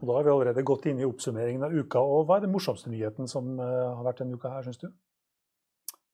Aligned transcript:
Og 0.00 0.08
Da 0.08 0.16
har 0.16 0.24
vi 0.24 0.32
allerede 0.32 0.64
gått 0.64 0.86
inn 0.88 1.00
i 1.00 1.04
oppsummeringen 1.04 1.64
av 1.66 1.74
uka. 1.76 2.00
og 2.00 2.26
Hva 2.26 2.38
er 2.38 2.46
den 2.46 2.54
morsomste 2.54 2.90
nyheten 2.90 3.28
som 3.28 3.58
uh, 3.60 3.96
har 3.98 4.04
vært 4.06 4.22
denne 4.22 4.38
uka 4.40 4.52
her, 4.54 4.64
syns 4.64 4.80
du? 4.80 4.88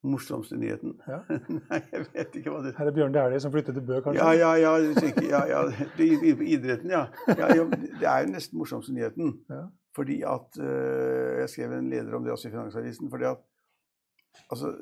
Morsomste 0.07 0.59
nyheten? 0.59 0.97
Ja. 1.07 1.21
Nei, 1.71 1.81
jeg 1.93 2.07
vet 2.13 2.39
ikke 2.41 2.53
hva 2.55 2.61
det 2.65 2.75
Her 2.79 2.91
er 2.91 2.97
Bjørn 2.99 3.15
Dæhlie 3.15 3.41
som 3.43 3.55
flytter 3.55 3.77
til 3.77 3.87
Bø, 3.87 4.01
kanskje? 4.03 4.23
Ja, 4.23 4.35
ja, 4.35 4.53
ja. 4.59 4.75
ja, 5.31 5.43
ja. 5.53 5.63
Inne 6.03 6.49
idretten, 6.51 6.91
ja. 6.91 7.07
ja, 7.31 7.51
ja. 7.55 7.67
Det 7.71 8.11
er 8.11 8.27
jo 8.27 8.33
nesten 8.35 8.59
morsomste 8.59 8.95
nyheten. 8.95 9.37
Ja. 9.51 9.67
Fordi 9.97 10.21
at 10.29 10.59
øh, 10.61 11.41
Jeg 11.41 11.49
skrev 11.51 11.73
en 11.73 11.91
leder 11.91 12.15
om 12.15 12.25
det 12.25 12.33
også 12.33 12.49
i 12.49 12.51
Finansavisen. 12.51 13.11
fordi 13.11 13.25
at 13.25 13.39
altså, 14.51 14.75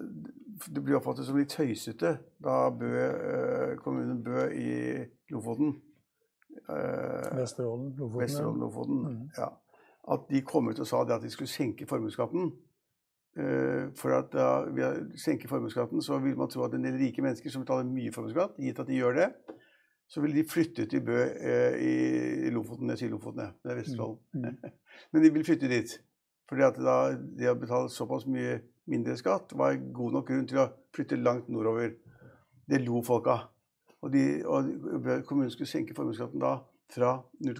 Det 0.74 0.84
blir 0.84 0.96
oppfattet 0.96 1.28
som 1.28 1.36
litt 1.38 1.52
tøysete 1.52 2.16
da 2.44 2.56
Bø, 2.70 2.88
øh, 2.88 3.76
kommunen 3.84 4.24
Bø 4.24 4.48
i 4.48 5.04
Lofoten 5.30 5.76
øh, 6.70 7.38
Vesterålen, 7.38 7.90
Lofoten. 7.98 8.20
Vesterålen, 8.20 8.60
Lofoten. 8.60 9.02
mm. 9.04 9.28
Ja. 9.38 9.48
At 10.14 10.26
de 10.30 10.42
kom 10.44 10.68
ut 10.68 10.80
og 10.80 10.86
sa 10.86 11.04
det 11.04 11.14
at 11.16 11.22
de 11.22 11.30
skulle 11.32 11.48
senke 11.48 11.86
formuesskatten. 11.88 12.52
Eh, 13.34 13.90
for 13.98 14.14
at 14.14 14.30
da, 14.30 14.48
vi 14.70 14.82
senker 14.84 15.18
senke 15.18 15.48
formuesskatten 15.50 16.02
så 16.04 16.20
vil 16.22 16.36
man 16.38 16.50
tro 16.52 16.62
at 16.66 16.74
en 16.76 16.84
del 16.86 16.98
rike 17.00 17.22
mennesker 17.24 17.50
som 17.50 17.64
betaler 17.64 17.88
mye 17.88 18.12
formuesskatt, 18.14 18.60
gitt 18.62 18.78
at 18.78 18.90
de 18.90 19.00
gjør 19.00 19.16
det, 19.18 19.30
så 20.06 20.20
ville 20.22 20.36
de 20.36 20.44
flytte 20.48 20.86
til 20.86 21.02
Bø 21.02 21.16
eh, 21.18 21.78
i, 21.80 22.50
Lofoten. 22.54 22.92
Jeg 22.92 23.00
sier 23.00 23.10
Lofoten, 23.10 23.42
jeg. 23.42 23.56
Det 23.64 23.72
er 23.72 23.80
Vesterålen. 23.80 24.20
Mm. 24.34 24.76
Men 25.12 25.24
de 25.24 25.32
vil 25.34 25.46
flytte 25.46 25.70
dit. 25.72 25.96
Fordi 26.48 26.66
at 26.66 26.78
da, 26.78 26.96
det 27.38 27.50
å 27.50 27.56
betale 27.58 27.90
såpass 27.90 28.28
mye 28.28 28.60
mindre 28.90 29.16
skatt 29.16 29.54
var 29.56 29.78
god 29.96 30.18
nok 30.18 30.28
grunn 30.28 30.46
til 30.48 30.60
å 30.60 30.68
flytte 30.94 31.18
langt 31.18 31.48
nordover. 31.48 31.94
Det 32.68 32.82
lo 32.84 33.00
folk 33.04 33.32
av. 33.32 33.48
Og, 34.04 34.12
de, 34.12 34.24
og 34.44 35.24
kommunen 35.24 35.52
skulle 35.52 35.70
senke 35.70 35.96
formuesskatten 35.96 36.42
da 36.42 36.58
fra 36.92 37.16
de, 37.40 37.54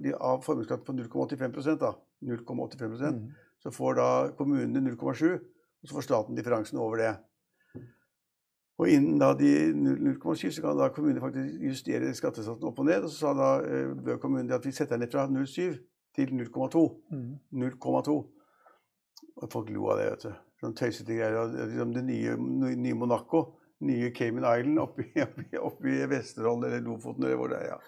de, 0.00 0.12
av 0.16 0.40
formuesskatten 0.44 0.86
på 0.86 1.26
0,85 1.26 1.76
da, 1.80 1.92
0,85 2.24 2.94
mm. 2.96 3.18
så 3.60 3.72
får 3.74 3.98
da 3.98 4.06
kommunene 4.38 4.80
0,7, 4.86 5.34
og 5.36 5.88
så 5.88 5.96
får 5.96 6.06
staten 6.06 6.38
differansen 6.38 6.80
over 6.80 7.02
det. 7.02 7.12
Og 8.80 8.88
innen 8.88 9.20
da 9.20 9.34
de 9.36 9.52
0,7 9.76 10.54
så 10.56 10.64
kan 10.64 10.78
da 10.78 10.88
kommunene 10.94 11.20
faktisk 11.20 11.64
justere 11.68 12.14
skattesatsen 12.16 12.68
opp 12.70 12.78
og 12.80 12.86
ned. 12.88 13.04
Og 13.04 13.12
så 13.12 13.26
sa 13.26 13.32
da 13.36 13.48
eh, 13.60 13.90
Bø 13.92 14.16
kommune 14.22 14.56
at 14.56 14.64
vi 14.64 14.72
setter 14.72 14.96
den 14.96 15.04
ned 15.04 15.12
fra 15.12 15.26
0,7 15.28 15.76
til 16.16 16.32
0,2. 16.32 16.84
Mm. 17.12 17.34
0,2. 17.60 18.14
Og 19.36 19.52
folk 19.52 19.68
lo 19.74 19.90
av 19.92 20.00
det, 20.00 20.06
vet 20.14 20.24
du. 20.24 20.38
Sånn 20.62 20.76
tøysete 20.76 21.12
greier. 21.18 21.36
er 21.44 21.68
Liksom 21.68 21.92
det 21.92 22.06
nye, 22.08 22.38
nye 22.80 22.96
Monaco. 22.96 23.42
Nye 23.80 24.10
Cayman 24.12 24.44
Island 24.44 24.78
oppi, 24.82 25.06
oppi, 25.26 25.46
oppi 25.58 25.94
Vesterålen 26.10 26.64
eller 26.68 26.80
Lofoten 26.84 27.24
eller 27.24 27.36
hvor 27.40 27.48
det 27.52 27.60
er. 27.62 27.66
ja. 27.74 27.78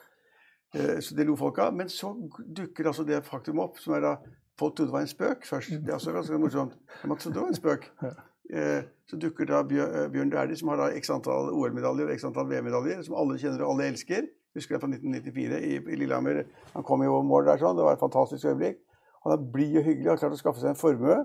Eh, 0.74 1.00
Så 1.04 1.14
det 1.16 1.26
lo 1.28 1.36
folk 1.36 1.58
av. 1.58 1.74
Men 1.76 1.88
så 1.92 2.14
dukker 2.56 2.86
altså 2.88 3.04
det 3.04 3.22
faktum 3.24 3.58
opp, 3.60 3.78
som 3.78 3.94
er 3.98 4.00
da 4.00 4.14
Folk 4.60 4.74
trodde 4.76 4.90
det 4.90 4.92
var 4.92 5.00
en 5.00 5.08
spøk 5.08 5.46
først. 5.48 5.70
Det 5.80 5.88
er 5.88 5.94
også 5.96 6.12
ganske 6.12 6.38
morsomt. 6.38 6.74
Man 7.08 7.16
trodde 7.18 7.34
det 7.34 7.42
var 7.42 7.48
en 7.48 7.56
spøk. 7.56 7.86
Eh, 8.52 8.82
Så 9.08 9.16
dukker 9.16 9.46
da 9.48 9.60
eh, 9.64 10.08
Bjørn 10.12 10.30
Dæhlie, 10.30 10.56
som 10.60 10.68
har 10.68 10.76
da 10.76 10.90
x 10.96 11.08
antall 11.10 11.48
OL-medaljer 11.56 12.06
og 12.06 12.12
x 12.14 12.24
antall 12.28 12.50
VM-medaljer, 12.50 13.00
som 13.02 13.16
alle 13.16 13.38
kjenner 13.40 13.64
og 13.64 13.72
alle 13.72 13.86
elsker. 13.94 14.28
Husker 14.54 14.74
jeg 14.76 14.82
fra 14.82 14.90
1994 14.92 15.60
i, 15.64 15.78
i 15.80 15.96
Lillehammer. 15.96 16.42
Han 16.74 16.84
kom 16.84 17.02
jo 17.02 17.14
over 17.14 17.24
mål 17.24 17.46
der 17.48 17.62
sånn. 17.64 17.76
Det 17.80 17.84
var 17.88 17.96
et 17.96 18.04
fantastisk 18.04 18.44
øyeblikk. 18.52 18.76
Han 19.24 19.32
er 19.38 19.46
blid 19.56 19.78
og 19.80 19.84
hyggelig, 19.88 20.10
har 20.12 20.20
klart 20.20 20.36
å 20.36 20.40
skaffe 20.42 20.60
seg 20.60 20.74
en 20.74 20.78
formue 20.82 21.16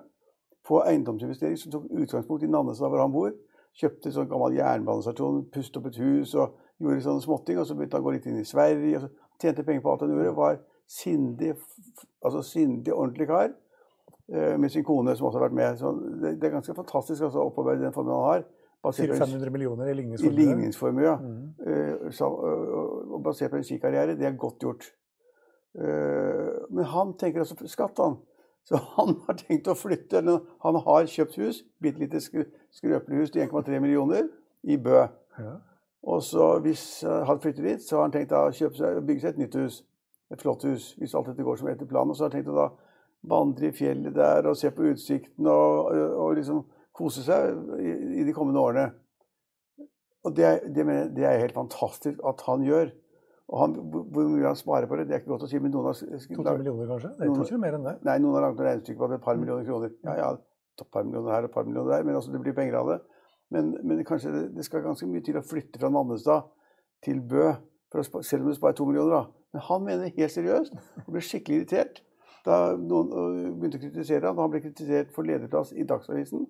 på 0.67 0.79
eiendomsinvestering 0.87 1.59
som 1.59 1.71
tok 1.75 1.91
utgangspunkt 1.99 2.47
i 2.47 2.51
Nannestad, 2.51 2.87
hvor 2.93 3.03
han 3.03 3.11
bor. 3.11 3.35
Kjøpte 3.77 4.11
sånn 4.15 4.29
gammel 4.31 4.55
jernbanestasjon, 4.57 5.43
pustet 5.53 5.77
opp 5.77 5.87
et 5.91 5.99
hus 6.01 6.33
og 6.35 6.55
gjorde 6.81 7.03
sånne 7.05 7.21
småting. 7.21 7.59
Og 7.61 7.67
så 7.69 7.75
begynte 7.77 7.97
han 7.99 8.03
å 8.03 8.07
gå 8.07 8.15
litt 8.15 8.25
inn 8.29 8.39
i 8.41 8.47
Sverige. 8.47 8.97
og 8.97 9.05
så 9.07 9.13
Tjente 9.37 9.63
penger 9.63 9.83
på 9.85 9.91
alt 9.91 10.01
han 10.01 10.13
gjorde. 10.15 10.33
Var 10.33 10.55
sindig, 10.89 11.51
altså 12.25 12.41
sindig, 12.41 12.93
ordentlig 12.93 13.27
kar. 13.29 13.51
eh, 14.33 14.57
Med 14.57 14.71
sin 14.73 14.83
kone, 14.83 15.13
som 15.15 15.27
også 15.27 15.37
har 15.39 15.45
vært 15.49 15.57
med. 15.59 15.77
Så 15.77 15.91
det, 16.23 16.39
det 16.41 16.47
er 16.49 16.55
ganske 16.55 16.73
fantastisk 16.73 17.21
altså, 17.27 17.43
å 17.43 17.51
opparbeide 17.51 17.85
den 17.85 17.93
formuen 17.93 18.15
han 18.17 18.31
har. 18.31 18.45
basert 18.83 19.09
400-500 19.13 19.49
millioner 19.53 19.87
i 19.87 19.91
I 19.91 19.97
ligningsformue. 19.99 20.37
ligningsformue, 20.39 21.03
ja. 21.05 22.11
Så, 22.11 22.25
og, 22.25 23.13
og 23.13 23.21
basert 23.25 23.51
på 23.51 23.57
en 23.61 23.63
skikarriere. 23.67 24.15
Det 24.17 24.25
er 24.25 24.37
godt 24.41 24.63
gjort. 24.65 24.89
Uh, 25.77 26.65
men 26.73 26.85
han 26.89 27.13
tenker 27.19 27.43
altså 27.43 27.67
skatt, 27.69 27.99
han. 28.01 28.17
Så 28.67 28.79
han 28.97 29.15
har 29.27 29.37
tenkt 29.39 29.69
å 29.71 29.77
flytte. 29.77 30.19
eller 30.19 30.41
Han 30.65 30.75
har 30.83 31.07
kjøpt 31.07 31.37
hus, 31.39 31.63
bitte 31.79 32.03
lite 32.03 32.19
skrøpelig 32.19 33.21
hus 33.21 33.31
til 33.31 33.45
1,3 33.45 33.79
millioner 33.79 34.27
i 34.67 34.77
Bø. 34.77 35.05
Ja. 35.39 35.53
Og 36.07 36.23
så 36.23 36.57
hvis 36.63 37.03
eh, 37.03 37.23
han 37.27 37.39
flytter 37.39 37.63
dit, 37.63 37.83
så 37.83 37.97
har 37.97 38.07
han 38.07 38.15
tenkt 38.15 38.35
å 38.35 38.47
seg, 38.51 38.99
bygge 39.07 39.23
seg 39.23 39.35
et 39.35 39.39
nytt 39.43 39.55
hus. 39.59 39.79
Et 40.31 40.41
flott 40.41 40.65
hus, 40.67 40.91
hvis 40.99 41.15
alt 41.15 41.29
dette 41.31 41.45
går 41.47 41.59
som 41.59 41.69
etter 41.71 41.87
planen. 41.87 42.11
Og 42.11 42.19
så 42.19 42.25
har 42.25 42.31
han 42.31 42.37
tenkt 42.37 42.51
å 42.51 42.57
da 42.57 42.67
vandre 43.27 43.69
i 43.69 43.75
fjellet 43.75 44.15
der 44.15 44.47
og 44.47 44.57
se 44.59 44.71
på 44.71 44.85
utsikten 44.91 45.47
og, 45.49 45.91
og 45.95 46.35
liksom 46.37 46.61
kose 46.95 47.23
seg 47.25 47.55
i, 47.79 47.93
i 48.21 48.25
de 48.27 48.35
kommende 48.35 48.61
årene. 48.61 48.87
Og 50.27 50.35
det, 50.35 50.51
det, 50.75 50.83
mener 50.83 51.11
det 51.15 51.23
er 51.27 51.39
helt 51.39 51.55
fantastisk 51.55 52.19
at 52.27 52.43
han 52.49 52.65
gjør. 52.67 52.91
Og 53.47 53.59
han, 53.61 53.73
hvor 54.11 54.25
mye 54.27 54.43
han 54.49 54.57
sparer 54.59 54.87
på 54.91 54.97
det, 54.99 55.05
det 55.07 55.15
er 55.15 55.19
ikke 55.21 55.31
godt 55.31 55.45
å 55.45 55.47
si. 55.47 55.59
Men 55.63 55.71
noen 55.71 55.85
har, 55.87 55.93
To-tre 55.95 56.57
millioner, 56.57 56.87
kanskje? 56.89 57.11
Det 57.17 57.23
er 57.23 57.29
Noen- 57.31 57.45
ikke 57.47 57.59
mer 57.63 57.77
enn 57.77 57.85
det. 57.87 57.93
Nei, 58.03 58.17
noen 58.19 58.33
har 58.35 58.41
laget 58.43 58.57
noen 58.59 58.67
regnestykker 58.67 58.99
på 58.99 59.05
at 59.05 59.09
det 59.13 59.15
er 59.15 59.21
et 59.21 59.27
par 59.29 59.37
millioner 59.39 59.65
kroner. 59.69 59.93
Ja, 60.03 60.15
ja, 60.19 60.31
et 60.81 60.91
par 60.91 61.03
millioner 61.07 61.31
her 61.31 61.45
og 61.45 61.49
et 61.49 61.53
par 61.53 61.63
millioner 61.63 61.91
der, 61.95 62.03
men 62.03 62.15
altså, 62.19 62.31
det 62.33 62.41
blir 62.43 62.53
penger 62.57 62.75
av 62.81 62.89
det. 62.91 62.97
Men, 63.55 63.69
men 63.87 64.03
kanskje 64.03 64.33
det, 64.33 64.43
det 64.57 64.65
skal 64.67 64.83
ganske 64.83 65.07
mye 65.07 65.23
til 65.23 65.37
å 65.39 65.45
flytte 65.47 65.79
fra 65.79 65.89
Nannestad 65.89 66.49
til 67.07 67.21
Bø, 67.21 67.53
for 67.89 68.01
å 68.01 68.03
spa, 68.03 68.19
selv 68.21 68.43
om 68.43 68.51
det 68.51 68.57
sparer 68.59 68.75
to 68.75 68.85
millioner. 68.89 69.11
da. 69.15 69.45
Men 69.55 69.61
han 69.69 69.83
mener 69.87 70.11
helt 70.17 70.33
seriøst, 70.35 70.75
og 71.05 71.13
ble 71.15 71.23
skikkelig 71.23 71.61
irritert 71.61 72.01
da 72.43 72.75
noen 72.79 73.55
begynte 73.59 73.79
å 73.79 73.81
kritisere 73.85 74.27
ham. 74.27 74.37
Han 74.43 74.51
ble 74.51 74.59
kritisert 74.63 75.09
for 75.15 75.23
lederplass 75.27 75.71
i 75.75 75.83
Dagsavisen. 75.87 76.45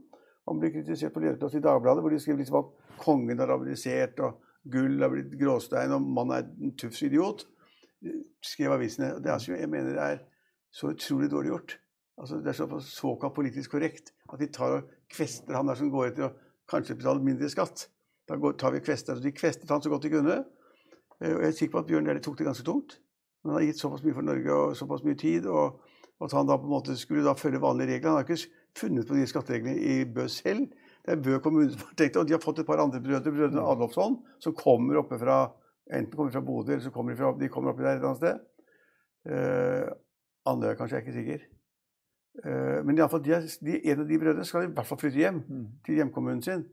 Han 0.47 0.59
ble 0.61 0.69
kritisert 0.73 1.13
for 1.13 1.21
lederplass 1.21 1.53
i 1.57 1.61
Dagbladet, 1.61 2.01
hvor 2.01 2.09
de 2.13 2.19
skrev 2.21 2.37
liksom 2.41 2.57
at 2.63 2.99
kongen 3.05 3.37
har 3.41 3.49
abdisert. 3.53 4.19
og 4.19 4.41
gull 4.71 5.01
har 5.01 5.11
blitt 5.13 5.35
gråstein, 5.39 5.93
og 5.95 6.01
man 6.01 6.33
er 6.35 6.47
en 6.47 6.73
tufs 6.79 7.01
idiot. 7.07 7.45
Skrev 8.45 8.75
avisene. 8.75 9.15
Det 9.23 9.31
er, 9.33 9.45
jeg 9.57 9.69
mener 9.69 9.95
det 9.95 10.03
er 10.03 10.23
så 10.73 10.91
utrolig 10.93 11.29
dårlig 11.31 11.53
gjort. 11.53 11.77
Altså, 12.17 12.39
det 12.41 12.51
er 12.51 12.57
så 12.57 12.79
såkalt 12.81 13.35
politisk 13.35 13.75
korrekt 13.75 14.13
at 14.33 14.39
de 14.41 14.47
tar 14.53 14.79
og 14.79 14.93
kvester 15.13 15.53
han 15.55 15.69
der 15.69 15.77
som 15.77 15.91
går 15.93 16.09
etter 16.09 16.27
å 16.27 16.33
kanskje 16.69 16.97
betale 16.97 17.23
mindre 17.23 17.49
skatt. 17.51 17.87
Da 18.27 18.35
går, 18.35 18.57
tar 18.59 18.73
vi 18.75 18.83
kvester, 18.83 19.15
Så 19.15 19.23
De 19.23 19.31
kvestet 19.31 19.69
han 19.69 19.81
så 19.81 19.89
godt 19.89 20.03
de 20.03 20.11
kunne. 20.11 20.37
Eh, 21.21 21.35
Og 21.35 21.41
jeg 21.41 21.47
er 21.47 21.51
sikker 21.51 21.71
på 21.77 21.83
at 21.83 21.87
Bjørn 21.87 22.05
Dæhlie 22.09 22.23
tok 22.23 22.37
det 22.37 22.47
ganske 22.49 22.65
tungt. 22.65 22.99
Men 23.43 23.53
han 23.53 23.61
har 23.61 23.67
gitt 23.67 23.79
såpass 23.79 24.03
mye 24.03 24.13
for 24.17 24.25
Norge 24.25 24.53
og 24.53 24.75
såpass 24.75 25.03
mye 25.05 25.15
tid 25.15 25.45
Og 25.45 25.79
at 26.25 26.33
han 26.33 26.47
da 26.49 26.57
på 26.57 26.65
en 26.65 26.73
måte 26.73 26.97
skulle 26.97 27.23
da 27.23 27.37
følge 27.37 27.61
vanlige 27.61 27.93
regler. 27.93 28.09
Han 28.09 28.17
har 28.17 28.25
ikke 28.25 28.49
funnet 28.75 29.07
på 29.07 29.15
de 29.15 29.27
skattereglene 29.29 29.77
i 29.77 30.05
Bø 30.05 30.27
selv. 30.27 30.67
Det 31.07 31.15
er 31.15 31.23
Bø 31.23 31.37
kommune 31.39 31.71
som 31.71 31.85
har 31.87 31.95
tenkt 31.95 32.17
det. 32.17 32.19
Og 32.19 32.27
de 32.27 32.35
har 32.35 32.43
fått 32.43 32.59
et 32.59 32.67
par 32.67 32.81
andre 32.83 32.99
brødre, 32.99 33.31
brødrene 33.31 33.63
Adolfsson, 33.63 34.17
som 34.43 34.55
kommer 34.57 34.99
oppe 34.99 35.19
fra 35.21 35.45
Enten 35.87 36.17
kommer 36.17 36.31
fra 36.31 36.41
Bodø, 36.43 36.73
eller 36.73 36.83
så 36.83 36.91
kommer 36.91 37.13
de, 37.13 37.17
fra, 37.17 37.29
de 37.39 37.47
kommer 37.47 37.71
oppe 37.71 37.83
der 37.83 37.93
et 37.93 38.01
eller 38.01 38.09
annet 38.09 38.17
sted. 38.19 38.39
Uh, 39.23 40.51
Andøya 40.51 40.75
kanskje, 40.75 40.97
jeg 40.97 41.03
er 41.03 41.05
ikke 41.05 41.19
sikker. 41.19 41.45
Uh, 42.43 42.79
men 42.83 42.97
i 42.97 43.01
alle 43.01 43.11
fall, 43.13 43.23
de, 43.23 43.37
de, 43.63 43.77
en 43.91 44.01
av 44.03 44.09
de 44.09 44.19
brødrene 44.19 44.47
skal 44.47 44.67
i 44.67 44.73
hvert 44.73 44.89
fall 44.89 44.99
flytte 44.99 45.21
hjem 45.21 45.39
mm. 45.47 45.65
til 45.87 46.01
hjemkommunen 46.01 46.43
sin 46.43 46.65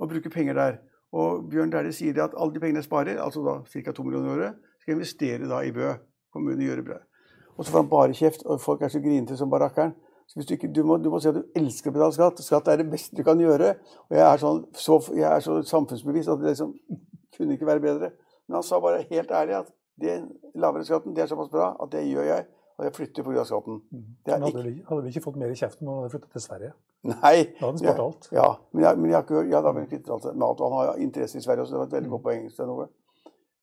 og 0.00 0.10
bruke 0.10 0.32
penger 0.34 0.58
der. 0.58 0.80
Og 1.16 1.46
Bjørn 1.50 1.70
Dæhlie 1.70 1.94
sier 1.94 2.18
at 2.24 2.34
alle 2.34 2.56
de 2.56 2.60
pengene 2.60 2.82
jeg 2.82 2.88
sparer, 2.88 3.20
altså 3.22 3.44
da 3.46 3.60
ca. 3.70 3.94
2 3.94 4.04
millioner 4.04 4.26
i 4.26 4.34
året, 4.34 4.58
skal 4.82 4.96
investere 4.96 5.48
da 5.48 5.62
i 5.62 5.70
Bø 5.72 5.94
kommune 6.34 6.66
gjøre 6.66 6.84
brød. 6.84 7.06
Og 7.56 7.64
så 7.64 7.72
får 7.72 7.84
han 7.84 7.92
bare 7.94 8.18
kjeft, 8.18 8.42
og 8.44 8.60
folk 8.60 8.82
er 8.82 8.92
så 8.92 9.00
grinete 9.00 9.38
som 9.38 9.50
barakkeren. 9.50 9.94
Så 10.26 10.42
du, 10.42 10.54
ikke, 10.54 10.68
du, 10.74 10.82
må, 10.84 10.96
du, 10.98 11.08
må, 11.10 11.20
si 11.22 11.30
at 11.30 11.38
du 11.38 11.44
elsker 11.56 11.92
å 11.92 11.94
betale 11.94 12.14
skatt. 12.16 12.42
Skatt 12.44 12.68
er 12.68 12.80
det 12.82 12.88
beste 12.90 13.16
du 13.16 13.22
kan 13.26 13.40
gjøre. 13.40 13.76
Og 14.08 14.16
jeg 14.18 14.24
er, 14.26 14.40
sånn, 14.42 14.64
så, 14.74 14.98
jeg 15.14 15.26
er 15.28 15.44
så 15.44 15.60
samfunnsbevisst 15.70 16.32
at 16.32 16.42
det 16.42 16.52
liksom 16.52 16.74
kunne 17.36 17.56
ikke 17.56 17.68
være 17.68 17.84
bedre. 17.84 18.10
Men 18.46 18.58
han 18.58 18.66
sa 18.66 18.80
bare 18.82 19.06
helt 19.10 19.30
ærlig 19.30 19.60
at 19.60 19.70
den 20.02 20.26
lavere 20.60 20.84
skatten 20.84 21.14
det 21.16 21.24
er 21.24 21.30
såpass 21.30 21.48
bra 21.52 21.70
at 21.80 21.92
det 21.94 22.04
gjør 22.08 22.28
jeg. 22.28 22.48
Og 22.76 22.84
jeg 22.84 22.96
flytter 22.98 23.24
pga. 23.24 23.46
skatten. 23.48 23.80
Men 23.90 24.34
hadde, 24.34 24.50
ikke... 24.50 24.66
vi, 24.66 24.74
hadde 24.88 25.06
vi 25.06 25.14
ikke 25.14 25.24
fått 25.24 25.38
mer 25.40 25.54
i 25.54 25.56
kjeften 25.56 25.86
om 25.86 25.94
han 25.94 26.04
hadde 26.04 26.12
flyttet 26.12 26.36
til 26.36 26.44
Sverige? 26.44 26.74
Nei. 27.06 27.36
Da 27.54 27.62
hadde 27.62 27.70
han 27.70 27.80
spart 27.80 28.02
alt. 28.04 28.28
Ja, 28.34 28.48
men 28.74 28.84
jeg, 28.84 28.98
men 29.00 29.10
jeg 29.10 29.16
har 29.16 29.24
ikke 29.24 29.38
hørt, 29.38 29.50
ja, 29.54 29.62
da 29.62 29.72
alt 29.72 30.26
med 30.34 30.46
alt. 30.50 30.60
Og 30.60 30.66
han 30.66 30.76
har 30.76 31.02
interesse 31.06 31.38
i 31.38 31.44
Sverige 31.46 31.64
også. 31.64 31.72
Det 31.72 31.80
var 31.80 31.88
et 31.88 31.96
veldig 31.96 32.12
godt 32.12 32.26
poeng. 32.26 32.90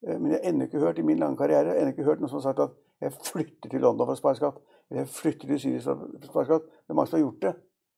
Eh, 0.08 0.18
men 0.18 0.32
jeg 0.32 0.40
har 0.40 0.50
ennå 0.50 0.68
ikke 0.68 0.82
hørt 0.82 1.00
i 1.00 1.06
min 1.06 1.20
lange 1.20 1.38
karriere 1.38 1.78
jeg 1.78 1.94
ikke 1.94 2.08
hørt 2.08 2.24
noen 2.24 2.32
som 2.32 2.42
har 2.42 2.48
sagt 2.50 2.64
at 2.66 2.74
jeg 3.04 3.16
flytter 3.28 3.72
til 3.72 3.84
London 3.84 4.08
for 4.08 4.16
å 4.16 4.22
spare 4.22 4.40
skatt. 4.40 4.62
Eller 4.90 5.04
jeg 5.04 5.16
flytter 5.16 5.52
til 5.52 5.62
Syria 5.62 5.84
for 5.88 6.06
å 6.06 6.30
spare 6.30 6.48
skatt. 6.50 6.72
Det 6.72 6.94
er 6.94 7.00
mange 7.00 7.12
som 7.12 7.20
har 7.20 7.26
gjort 7.26 7.44
det, 7.46 7.54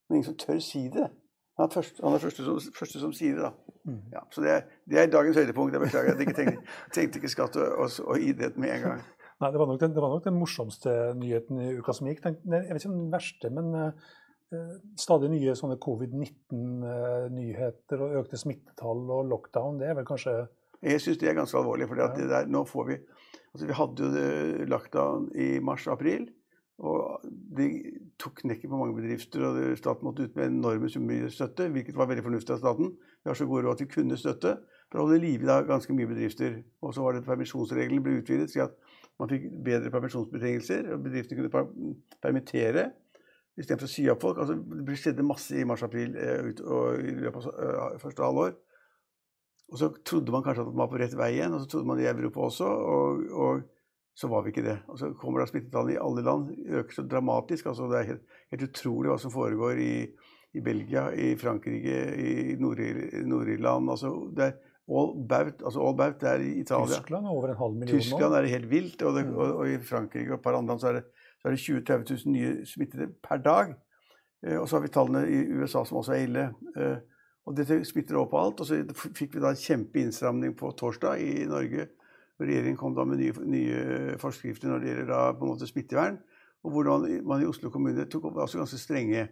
men 0.07 0.17
ingen 0.17 0.29
som 0.29 0.39
tør 0.41 0.59
si 0.63 0.83
det. 0.93 1.07
Han 1.55 1.69
er, 1.69 1.71
først, 1.71 2.01
han 2.03 2.13
er 2.13 2.19
første, 2.19 2.43
som, 2.43 2.57
første, 2.75 2.99
som, 2.99 3.13
sier 3.15 3.37
det. 3.37 3.43
da. 3.47 3.51
Mm. 3.87 4.01
Ja, 4.11 4.21
så 4.31 4.41
det 4.43 4.49
er, 4.51 4.61
det 4.91 4.97
er, 4.99 5.05
dagens 5.11 5.37
høydepunkt. 5.39 5.75
Jeg 5.75 5.83
beklager. 5.85 6.09
Jeg 6.11 6.19
ikke 6.25 6.39
tenkte, 6.39 6.59
tenkte, 6.97 7.15
ikke 7.21 7.31
skatt 7.31 7.53
og, 7.61 7.67
og, 7.85 7.89
og, 8.03 8.15
idrett 8.19 8.55
med 8.59 8.69
en 8.73 8.81
gang. 8.83 8.99
Nei, 9.43 9.49
det 9.51 9.59
var, 9.59 9.65
den, 9.79 9.93
det 9.95 10.01
var 10.03 10.11
nok 10.11 10.27
den 10.27 10.39
morsomste 10.39 10.91
nyheten 11.19 11.55
i 11.63 11.75
uka 11.79 11.91
som 11.95 12.07
gikk. 12.11 12.21
Den, 12.25 12.35
jeg 12.43 12.73
vet 12.73 12.81
ikke 12.81 12.91
om 12.91 12.99
den 12.99 13.13
verste, 13.13 13.47
men 13.55 13.65
uh, 13.75 13.91
stadig 14.99 15.29
nye 15.31 15.59
sånne 15.59 15.77
covid-19-nyheter 15.85 17.97
og 18.03 18.17
økte 18.23 18.37
smittetall 18.41 19.01
og 19.15 19.21
lockdown. 19.31 19.79
Det 19.79 19.87
er 19.91 19.95
vel 19.99 20.07
kanskje 20.07 20.33
Jeg 20.83 21.01
syns 21.01 21.19
det 21.21 21.27
er 21.31 21.39
ganske 21.39 21.57
alvorlig. 21.59 21.85
for 21.87 21.95
nå 22.51 22.61
får 22.67 22.83
vi 22.91 22.95
altså 23.55 23.69
Vi 23.69 23.77
hadde 23.79 24.09
jo 24.09 24.65
lockdown 24.71 25.29
i 25.35 25.55
mars-april. 25.63 26.27
Og 26.83 27.23
de 27.55 27.69
tok 28.19 28.41
knekken 28.41 28.67
på 28.67 28.77
mange 28.77 28.95
bedrifter, 28.97 29.45
og 29.47 29.77
staten 29.79 30.03
måtte 30.03 30.25
ut 30.27 30.33
med 30.35 30.49
enorme 30.49 30.89
summer 30.91 31.29
støtte, 31.31 31.69
hvilket 31.71 31.95
var 31.95 32.09
veldig 32.09 32.25
fornuftig 32.25 32.51
av 32.51 32.59
staten. 32.59 32.89
Vi 33.23 33.31
har 33.31 33.37
så 33.39 33.47
god 33.47 33.63
råd 33.63 33.77
at 33.77 33.83
vi 33.85 33.93
kunne 33.93 34.17
støtte 34.19 34.57
for 34.91 34.99
å 34.99 35.05
holde 35.05 35.21
liv 35.23 35.45
i 35.45 35.55
ganske 35.69 35.95
mye 35.95 36.09
bedrifter. 36.09 36.59
Og 36.83 36.91
så 36.93 37.05
var 37.05 37.15
det 37.15 37.23
permisjonsreglene 37.27 38.03
ble 38.03 38.17
utvidet, 38.19 38.51
slik 38.51 38.67
at 38.67 38.75
man 39.21 39.31
fikk 39.31 39.47
bedre 39.63 39.93
permisjonsbetingelser. 39.93 40.91
og 40.91 41.07
Bedriftene 41.07 41.45
kunne 41.45 41.95
permittere 42.23 42.89
istedenfor 43.55 43.87
å 43.87 43.93
si 43.95 44.09
opp 44.11 44.27
folk. 44.27 44.43
Altså, 44.43 44.59
det 44.59 44.99
skjedde 44.99 45.27
masse 45.27 45.55
i 45.55 45.63
mars-april 45.67 46.15
eh, 46.19 46.51
i 46.51 47.15
løpet 47.21 47.39
av 47.39 47.95
uh, 47.95 47.99
første 48.03 48.25
halvår. 48.25 48.55
Og 49.71 49.79
så 49.81 49.89
trodde 50.05 50.33
man 50.33 50.43
kanskje 50.45 50.61
at 50.61 50.69
man 50.69 50.83
var 50.83 50.91
på 50.91 50.99
rett 51.01 51.15
vei 51.17 51.31
igjen, 51.37 51.55
og 51.55 51.63
så 51.63 51.69
trodde 51.71 51.89
man 51.89 52.01
i 52.01 52.09
Europa 52.09 52.43
også. 52.45 52.65
og, 52.65 53.23
og 53.33 53.63
så 54.15 54.29
var 54.31 54.45
vi 54.45 54.53
ikke 54.53 54.63
det. 54.63 54.77
Og 54.87 54.99
så 54.99 55.09
kommer 55.19 55.41
da 55.41 55.49
smittetallene 55.49 55.97
i 55.97 55.99
alle 55.99 56.23
land 56.23 56.51
øker 56.79 56.95
så 56.95 57.03
dramatisk. 57.11 57.65
altså 57.65 57.89
Det 57.91 57.97
er 57.99 58.11
helt, 58.13 58.37
helt 58.53 58.67
utrolig 58.69 59.11
hva 59.11 59.17
som 59.19 59.33
foregår 59.33 59.81
i, 59.83 59.95
i 60.55 60.63
Belgia, 60.63 61.09
i 61.11 61.33
Frankrike, 61.39 61.97
i 62.15 62.55
Nord-Irland. 62.61 63.91
altså 63.91 64.13
det 64.35 64.45
er 64.45 64.53
all 64.85 65.11
baut, 65.27 65.63
altså 65.65 65.81
all 65.81 65.97
baut 65.97 66.21
det 66.21 66.29
er 66.29 66.45
i 66.45 66.53
Italia. 66.61 67.01
Tyskland 67.01 67.25
er 67.25 67.33
over 67.33 67.51
en 67.51 67.59
halv 67.59 67.73
million 67.73 67.99
Tyskland 67.99 68.37
er 68.37 68.45
det 68.45 68.53
helt 68.53 68.69
vilt. 68.71 69.01
Og, 69.01 69.17
det, 69.17 69.25
og, 69.33 69.55
og, 69.55 69.67
i 69.67 69.81
Frankrike 69.83 70.31
og 70.31 70.39
et 70.39 70.45
par 70.45 70.55
andre 70.55 70.71
land 70.71 70.83
så 70.85 70.93
er 70.93 71.01
det, 71.01 71.03
så 71.41 71.49
er 71.49 71.57
det 71.57 71.63
20 71.65 71.81
000-30 71.81 72.23
000 72.25 72.37
nye 72.37 72.53
smittede 72.69 73.09
per 73.25 73.43
dag. 73.43 73.75
Eh, 74.45 74.55
og 74.61 74.69
så 74.69 74.77
har 74.77 74.85
vi 74.85 74.93
tallene 74.95 75.25
i 75.27 75.41
USA 75.59 75.83
som 75.83 75.99
også 75.99 76.15
er 76.15 76.23
ille. 76.29 76.47
Og 77.45 77.55
dette 77.57 77.77
smitter 77.85 78.17
over 78.17 78.31
på 78.31 78.41
alt. 78.41 78.63
Og 78.63 78.69
så 78.69 79.09
fikk 79.17 79.35
vi 79.35 79.43
da 79.43 79.53
en 79.53 79.61
kjempeinnstramning 79.61 80.55
på 80.57 80.71
torsdag 80.79 81.21
i 81.21 81.45
Norge 81.49 81.89
Regjeringen 82.35 82.75
kom 82.75 82.95
da 82.95 83.05
med 83.07 83.21
nye, 83.21 83.33
nye 83.47 84.15
forskrifter 84.19 84.67
når 84.67 84.81
det 84.81 84.89
gjelder 84.89 85.05
da, 85.07 85.19
på 85.31 85.45
en 85.45 85.53
måte 85.53 85.69
smittevern. 85.69 86.17
Og 86.67 86.73
hvordan 86.73 87.05
man 87.23 87.43
i 87.43 87.47
Oslo 87.47 87.71
kommune 87.71 88.07
tok 88.11 88.27
opp 88.27 88.41
altså 88.43 88.59
ganske 88.59 88.79
strenge 88.81 89.27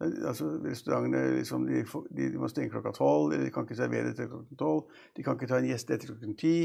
altså 0.00 0.50
Restaurantene 0.60 1.38
liksom, 1.38 1.66
de, 1.68 1.82
de, 2.12 2.26
må 2.36 2.48
stenge 2.52 2.68
klokka 2.74 2.92
tolv, 2.96 3.32
de 3.32 3.48
kan 3.52 3.64
ikke 3.64 3.78
servere 3.78 4.12
etter 4.12 4.28
klokken 4.28 4.58
tolv. 4.60 4.90
De 5.16 5.24
kan 5.24 5.38
ikke 5.38 5.48
ta 5.48 5.60
en 5.60 5.68
gjest 5.70 5.90
etter 5.90 6.12
klokken 6.12 6.36
ti. 6.36 6.56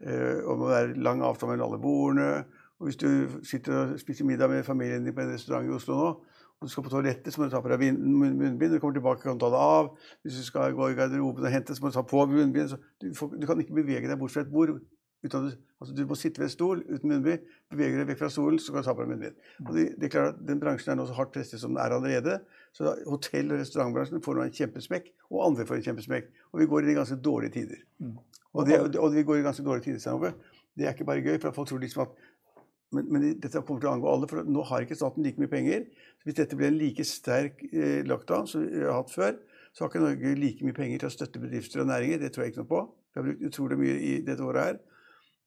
Uh, 0.00 0.40
og 0.46 0.52
det 0.52 0.58
må 0.60 0.68
være 0.70 1.00
lang 1.02 1.24
avstand 1.26 1.50
mellom 1.50 1.66
alle 1.66 1.80
bordene. 1.82 2.28
Og 2.80 2.88
hvis 2.88 3.00
du 3.02 3.10
sitter 3.44 3.74
og 3.76 3.96
spiser 4.00 4.28
middag 4.28 4.48
med 4.48 4.62
familien 4.64 5.04
din 5.04 5.14
på 5.14 5.24
en 5.24 5.34
restaurant 5.34 5.66
i 5.66 5.74
Oslo 5.74 5.98
nå, 5.98 6.12
og 6.60 6.68
du 6.68 6.72
skal 6.72 6.84
på 6.84 6.90
toalettet, 6.92 7.32
så 7.32 7.40
må 7.40 7.46
du 7.48 7.54
ta 7.54 7.62
på 7.64 7.70
deg 7.72 7.96
munnbind. 7.96 8.58
Når 8.60 8.74
du 8.74 8.80
kommer 8.82 8.96
tilbake, 8.98 9.22
kan 9.22 9.38
du 9.38 9.40
ta 9.40 9.48
det 9.48 9.60
av. 9.64 9.86
Hvis 10.20 10.36
du 10.36 10.44
skal 10.44 10.74
gå 10.76 10.90
i 10.90 10.96
garderoben 10.98 11.46
og 11.48 11.54
hente, 11.54 11.72
så 11.72 11.80
må 11.80 11.88
du 11.88 11.96
ta 11.96 12.02
på 12.04 12.24
munnbind. 12.28 12.74
Du, 13.00 13.06
du, 13.08 13.46
kan 13.48 13.62
ikke 13.62 13.78
bevege 13.78 14.10
deg 14.10 14.20
bort 14.20 14.34
fra 14.34 14.44
et 14.44 14.50
bord 14.52 14.74
uten, 15.24 15.50
altså 15.80 15.94
du 15.96 16.02
må 16.08 16.16
sitte 16.20 16.40
ved 16.40 16.50
en 16.50 16.52
stol 16.52 16.82
uten 16.84 17.14
munnbind. 17.14 17.48
Beveger 17.72 18.02
deg 18.02 18.12
vekk 18.12 18.20
fra 18.20 18.30
stolen, 18.34 18.60
så 18.60 18.74
kan 18.74 18.84
du 18.84 18.90
ta 18.90 18.96
på 18.98 19.06
deg 19.06 19.12
munnbind. 19.14 19.40
Og 19.64 19.72
det, 19.78 19.86
det 19.96 20.10
er 20.10 20.12
klart 20.12 20.34
at 20.34 20.44
Den 20.52 20.60
bransjen 20.60 20.92
er 20.92 21.00
nå 21.00 21.08
så 21.08 21.16
hardt 21.16 21.32
presset 21.32 21.64
som 21.64 21.72
den 21.72 21.80
er 21.80 21.96
allerede. 21.96 22.36
Så 22.76 22.92
hotell- 23.08 23.56
og 23.56 23.62
restaurantbransjen 23.64 24.24
får 24.28 24.36
nå 24.36 24.44
en 24.44 24.56
kjempesmekk, 24.60 25.10
og 25.32 25.46
andre 25.48 25.68
får 25.68 25.80
en 25.80 25.88
kjempesmekk. 25.88 26.28
Og 26.52 26.60
vi 26.60 26.68
går 26.74 26.84
inn 26.84 26.92
i 26.92 27.00
ganske 27.00 27.20
dårlige 27.24 27.56
tider. 27.56 27.80
Mm. 28.04 28.18
Og, 28.52 28.66
det, 28.68 28.82
og, 28.98 29.12
vi 29.14 29.24
går 29.24 29.40
i 29.40 29.48
ganske 29.48 29.64
dårlige 29.64 29.88
tider 29.88 30.04
sammen. 30.04 30.36
Det 30.76 30.84
er 30.84 30.92
ikke 30.92 31.08
bare 31.08 31.24
gøy, 31.24 31.40
for 31.40 31.56
folk 31.56 31.72
tror 31.72 31.80
liksom 31.82 32.04
at 32.04 32.20
men, 32.94 33.06
men, 33.06 33.26
dette 33.38 33.62
kommer 33.62 33.82
til 33.82 33.90
å 33.90 33.94
angå 33.94 34.10
alle, 34.10 34.28
for 34.30 34.46
nå 34.46 34.64
har 34.66 34.84
ikke 34.84 34.98
staten 34.98 35.24
like 35.26 35.40
mye 35.40 35.50
penger. 35.50 35.86
Så 36.18 36.28
Hvis 36.28 36.38
dette 36.40 36.58
blir 36.58 36.70
en 36.72 36.78
like 36.80 37.06
sterk 37.06 37.62
eh, 37.70 38.00
lockdown 38.06 38.48
som 38.50 38.64
vi 38.66 38.82
har 38.82 38.98
hatt 38.98 39.12
før, 39.14 39.36
så 39.70 39.84
har 39.84 39.92
ikke 39.92 40.02
Norge 40.02 40.32
like 40.38 40.66
mye 40.66 40.76
penger 40.76 41.02
til 41.02 41.10
å 41.10 41.14
støtte 41.14 41.42
bedrifter 41.42 41.84
og 41.84 41.90
næringer. 41.92 42.18
Det 42.22 42.32
tror 42.34 42.44
jeg 42.44 42.54
ikke 42.54 42.64
noe 42.64 42.72
på. 42.72 42.80
Vi 43.10 43.20
har 43.20 43.28
brukt 43.28 43.44
utrolig 43.46 43.78
mye 43.78 43.98
i 44.06 44.14
dette 44.26 44.46
året 44.46 44.66
her. 44.66 44.80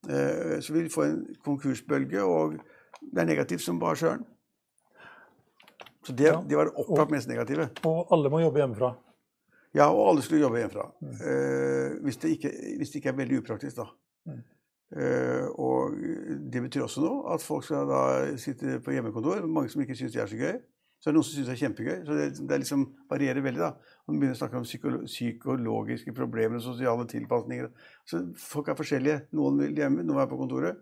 Eh, 0.09 0.59
så 0.63 0.75
vi 0.75 0.85
får 0.91 1.09
en 1.09 1.19
konkursbølge, 1.43 2.23
og 2.23 2.55
det 3.03 3.23
er 3.23 3.29
negativt 3.29 3.65
som 3.65 3.81
bare 3.81 3.99
søren. 3.99 4.23
Så 6.03 6.11
det, 6.11 6.31
det 6.49 6.57
var 6.59 6.67
det 6.67 6.75
opplagt 6.83 7.11
mest 7.11 7.31
negative. 7.31 7.69
Og 7.87 8.11
alle 8.11 8.31
må 8.31 8.41
jobbe 8.43 8.59
hjemmefra? 8.59 8.91
Ja, 9.73 9.87
og 9.89 10.09
alle 10.11 10.23
skulle 10.23 10.43
jobbe 10.43 10.59
hjemmefra. 10.59 10.89
Mm. 11.01 11.13
Eh, 11.13 12.01
hvis, 12.03 12.17
det 12.23 12.33
ikke, 12.37 12.51
hvis, 12.77 12.91
det 12.91 12.99
ikke, 12.99 13.13
er 13.13 13.21
veldig 13.21 13.39
upraktisk, 13.39 13.79
da. 13.79 13.87
Mm. 14.27 14.41
Uh, 14.93 15.47
og 15.57 15.95
det 16.53 16.61
betyr 16.67 16.85
også 16.85 17.01
noe 17.01 17.33
at 17.33 17.41
folk 17.41 17.65
skal 17.65 17.89
da 17.89 18.03
sitte 18.37 18.77
på 18.85 18.93
hjemmekontor. 18.93 19.41
Mange 19.49 19.73
som 19.73 19.81
ikke 19.81 19.97
syns 19.97 20.13
det 20.13 20.21
er 20.21 20.29
så 20.29 20.37
gøy. 20.37 20.59
Så 21.03 21.09
er 21.09 21.11
det 21.11 21.17
noen 21.17 21.27
som 21.27 21.35
syns 21.35 21.49
det 21.49 21.53
er 21.57 21.59
kjempegøy. 21.59 21.95
Så 22.07 22.15
det, 22.15 22.25
det 22.47 22.59
liksom 22.61 22.83
varierer 23.09 23.43
veldig. 23.43 23.59
da. 23.59 23.97
Man 24.07 24.21
begynner 24.21 24.37
å 24.37 24.39
snakke 24.39 24.61
om 24.61 24.67
psykolo 24.67 25.01
psykologiske 25.03 26.13
problemer 26.15 26.61
og 26.61 26.63
sosiale 26.63 27.03
tilpasninger. 27.11 27.67
Så 28.07 28.21
Folk 28.39 28.71
er 28.71 28.77
forskjellige. 28.79 29.17
Noen 29.35 29.59
vil 29.59 29.81
hjemme, 29.81 30.05
noen 30.07 30.23
er 30.23 30.29
på 30.31 30.39
kontoret. 30.39 30.79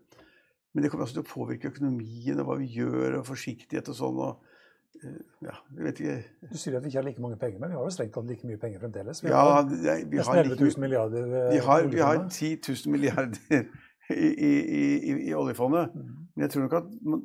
Men 0.76 0.86
det 0.86 0.92
kommer 0.92 1.08
også 1.08 1.18
til 1.18 1.26
å 1.26 1.32
påvirke 1.32 1.72
økonomien 1.72 2.38
og 2.38 2.48
hva 2.48 2.60
vi 2.62 2.70
gjør, 2.76 3.18
og 3.18 3.28
forsiktighet 3.32 3.90
og 3.92 3.98
sånn. 3.98 4.22
og 4.28 5.02
eh, 5.02 5.18
ja, 5.48 5.58
jeg 5.74 5.88
vet 5.88 6.04
ikke. 6.04 6.18
Du 6.52 6.58
sier 6.62 6.78
at 6.78 6.86
vi 6.86 6.92
ikke 6.94 7.02
har 7.02 7.08
like 7.10 7.26
mange 7.26 7.40
penger, 7.42 7.58
men 7.64 7.74
vi 7.74 7.80
har 7.80 7.90
jo 7.90 7.96
strengt 7.98 8.14
tatt 8.16 8.30
like 8.30 8.48
mye 8.48 8.62
penger 8.62 8.86
fremdeles. 8.86 9.24
Vi 9.26 9.34
har, 9.34 9.50
ja, 9.58 9.98
vi 10.06 10.22
har 10.22 10.38
nesten 10.38 10.44
11 10.46 10.62
000 10.62 10.86
milliarder. 10.86 11.34
Eh, 11.42 11.50
vi 11.56 11.64
har, 11.66 11.90
vi 11.98 12.06
har 12.06 12.22
10 12.30 12.62
000 12.70 12.94
milliarder 12.94 13.66
i, 14.10 14.28
i, 14.28 14.52
i, 15.12 15.16
i 15.30 15.34
oljefondet. 15.38 15.94
Mm. 15.96 16.12
Men 16.34 16.46
jeg 16.46 16.54
tror 16.54 16.66
nok 16.66 16.78
at 16.80 16.92
man, 17.06 17.24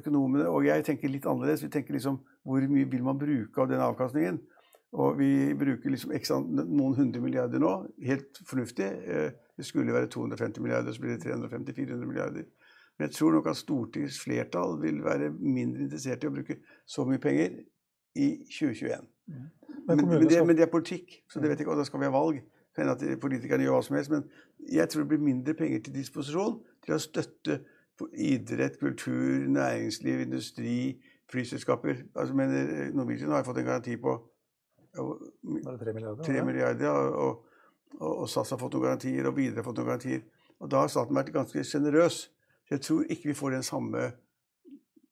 økonomene 0.00 0.48
og 0.48 0.66
jeg 0.66 0.84
tenker 0.86 1.12
litt 1.12 1.26
annerledes. 1.28 1.64
Vi 1.66 1.72
tenker 1.74 1.96
liksom 1.96 2.20
hvor 2.46 2.68
mye 2.70 2.88
vil 2.90 3.04
man 3.06 3.18
bruke 3.20 3.62
av 3.62 3.70
den 3.70 3.82
avkastningen? 3.82 4.38
Og 4.96 5.18
vi 5.18 5.30
bruker 5.58 5.92
liksom 5.92 6.14
ekstra, 6.16 6.38
noen 6.40 6.94
hundre 6.96 7.20
milliarder 7.20 7.60
nå. 7.60 7.72
Helt 8.06 8.38
fornuftig. 8.48 8.86
Eh, 8.86 9.34
det 9.56 9.66
skulle 9.66 9.92
være 9.92 10.08
250 10.12 10.62
milliarder, 10.62 10.94
så 10.94 11.02
blir 11.02 11.16
det 11.16 11.26
350-400 11.26 12.06
milliarder. 12.06 12.46
Men 12.96 13.08
jeg 13.08 13.16
tror 13.18 13.34
nok 13.36 13.50
at 13.50 13.58
Stortingets 13.60 14.20
flertall 14.22 14.78
vil 14.80 15.02
være 15.04 15.30
mindre 15.36 15.84
interessert 15.84 16.24
i 16.24 16.30
å 16.30 16.32
bruke 16.32 16.58
så 16.88 17.04
mye 17.08 17.20
penger 17.20 17.58
i 18.16 18.30
2021. 18.48 19.04
Mm. 19.26 19.46
Men, 19.86 19.96
men, 19.96 20.28
det, 20.28 20.40
men, 20.46 20.56
det, 20.56 20.64
er 20.64 20.72
politikk, 20.72 21.18
så 21.28 21.40
det 21.40 21.50
vet 21.50 21.60
jeg 21.60 21.66
ikke, 21.66 21.74
og 21.76 21.82
da 21.82 21.86
skal 21.88 22.00
vi 22.00 22.08
ha 22.08 22.14
valg. 22.14 22.40
Kan 22.76 22.84
hende 22.84 22.96
at 22.96 23.20
politikerne 23.22 23.64
gjør 23.64 23.78
hva 23.78 23.84
som 23.86 23.96
helst, 23.96 24.12
men 24.12 24.26
jeg 24.68 24.88
tror 24.92 25.04
det 25.06 25.10
blir 25.14 25.24
mindre 25.24 25.54
penger 25.56 25.86
til 25.86 25.96
disposisjon 25.96 26.58
til 26.84 26.96
å 26.96 27.00
støtte 27.00 27.60
idrett, 28.12 28.76
kultur, 28.78 29.46
næringsliv, 29.48 30.20
industri, 30.26 30.78
flyselskaper. 31.32 32.02
Altså, 32.14 32.36
men 32.36 32.52
eh, 32.52 32.94
Norwegian 32.94 33.32
har 33.32 33.46
fått 33.46 33.62
en 33.62 33.70
garanti 33.70 33.96
på 33.96 34.18
tre 34.96 35.76
3 35.80 35.92
milliarder, 35.92 36.24
3 36.24 36.44
milliarder 36.44 36.88
og, 36.90 37.42
og, 37.98 38.12
og, 38.12 38.28
SAS 38.28 38.52
har 38.54 38.60
fått 38.60 38.76
noen 38.76 38.90
garantier, 38.90 39.28
og 39.28 39.36
Widerøe 39.36 39.62
har 39.62 39.66
fått 39.66 39.80
noen 39.80 39.90
garantier. 39.90 40.24
Og 40.60 40.70
da 40.72 40.84
har 40.84 40.92
staten 40.92 41.16
vært 41.16 41.34
ganske 41.34 41.64
sjenerøs. 41.68 42.22
Så 42.66 42.76
jeg 42.76 42.84
tror 42.84 43.12
ikke 43.12 43.30
vi 43.30 43.38
får 43.38 43.56
den 43.56 43.66
samme 43.66 44.10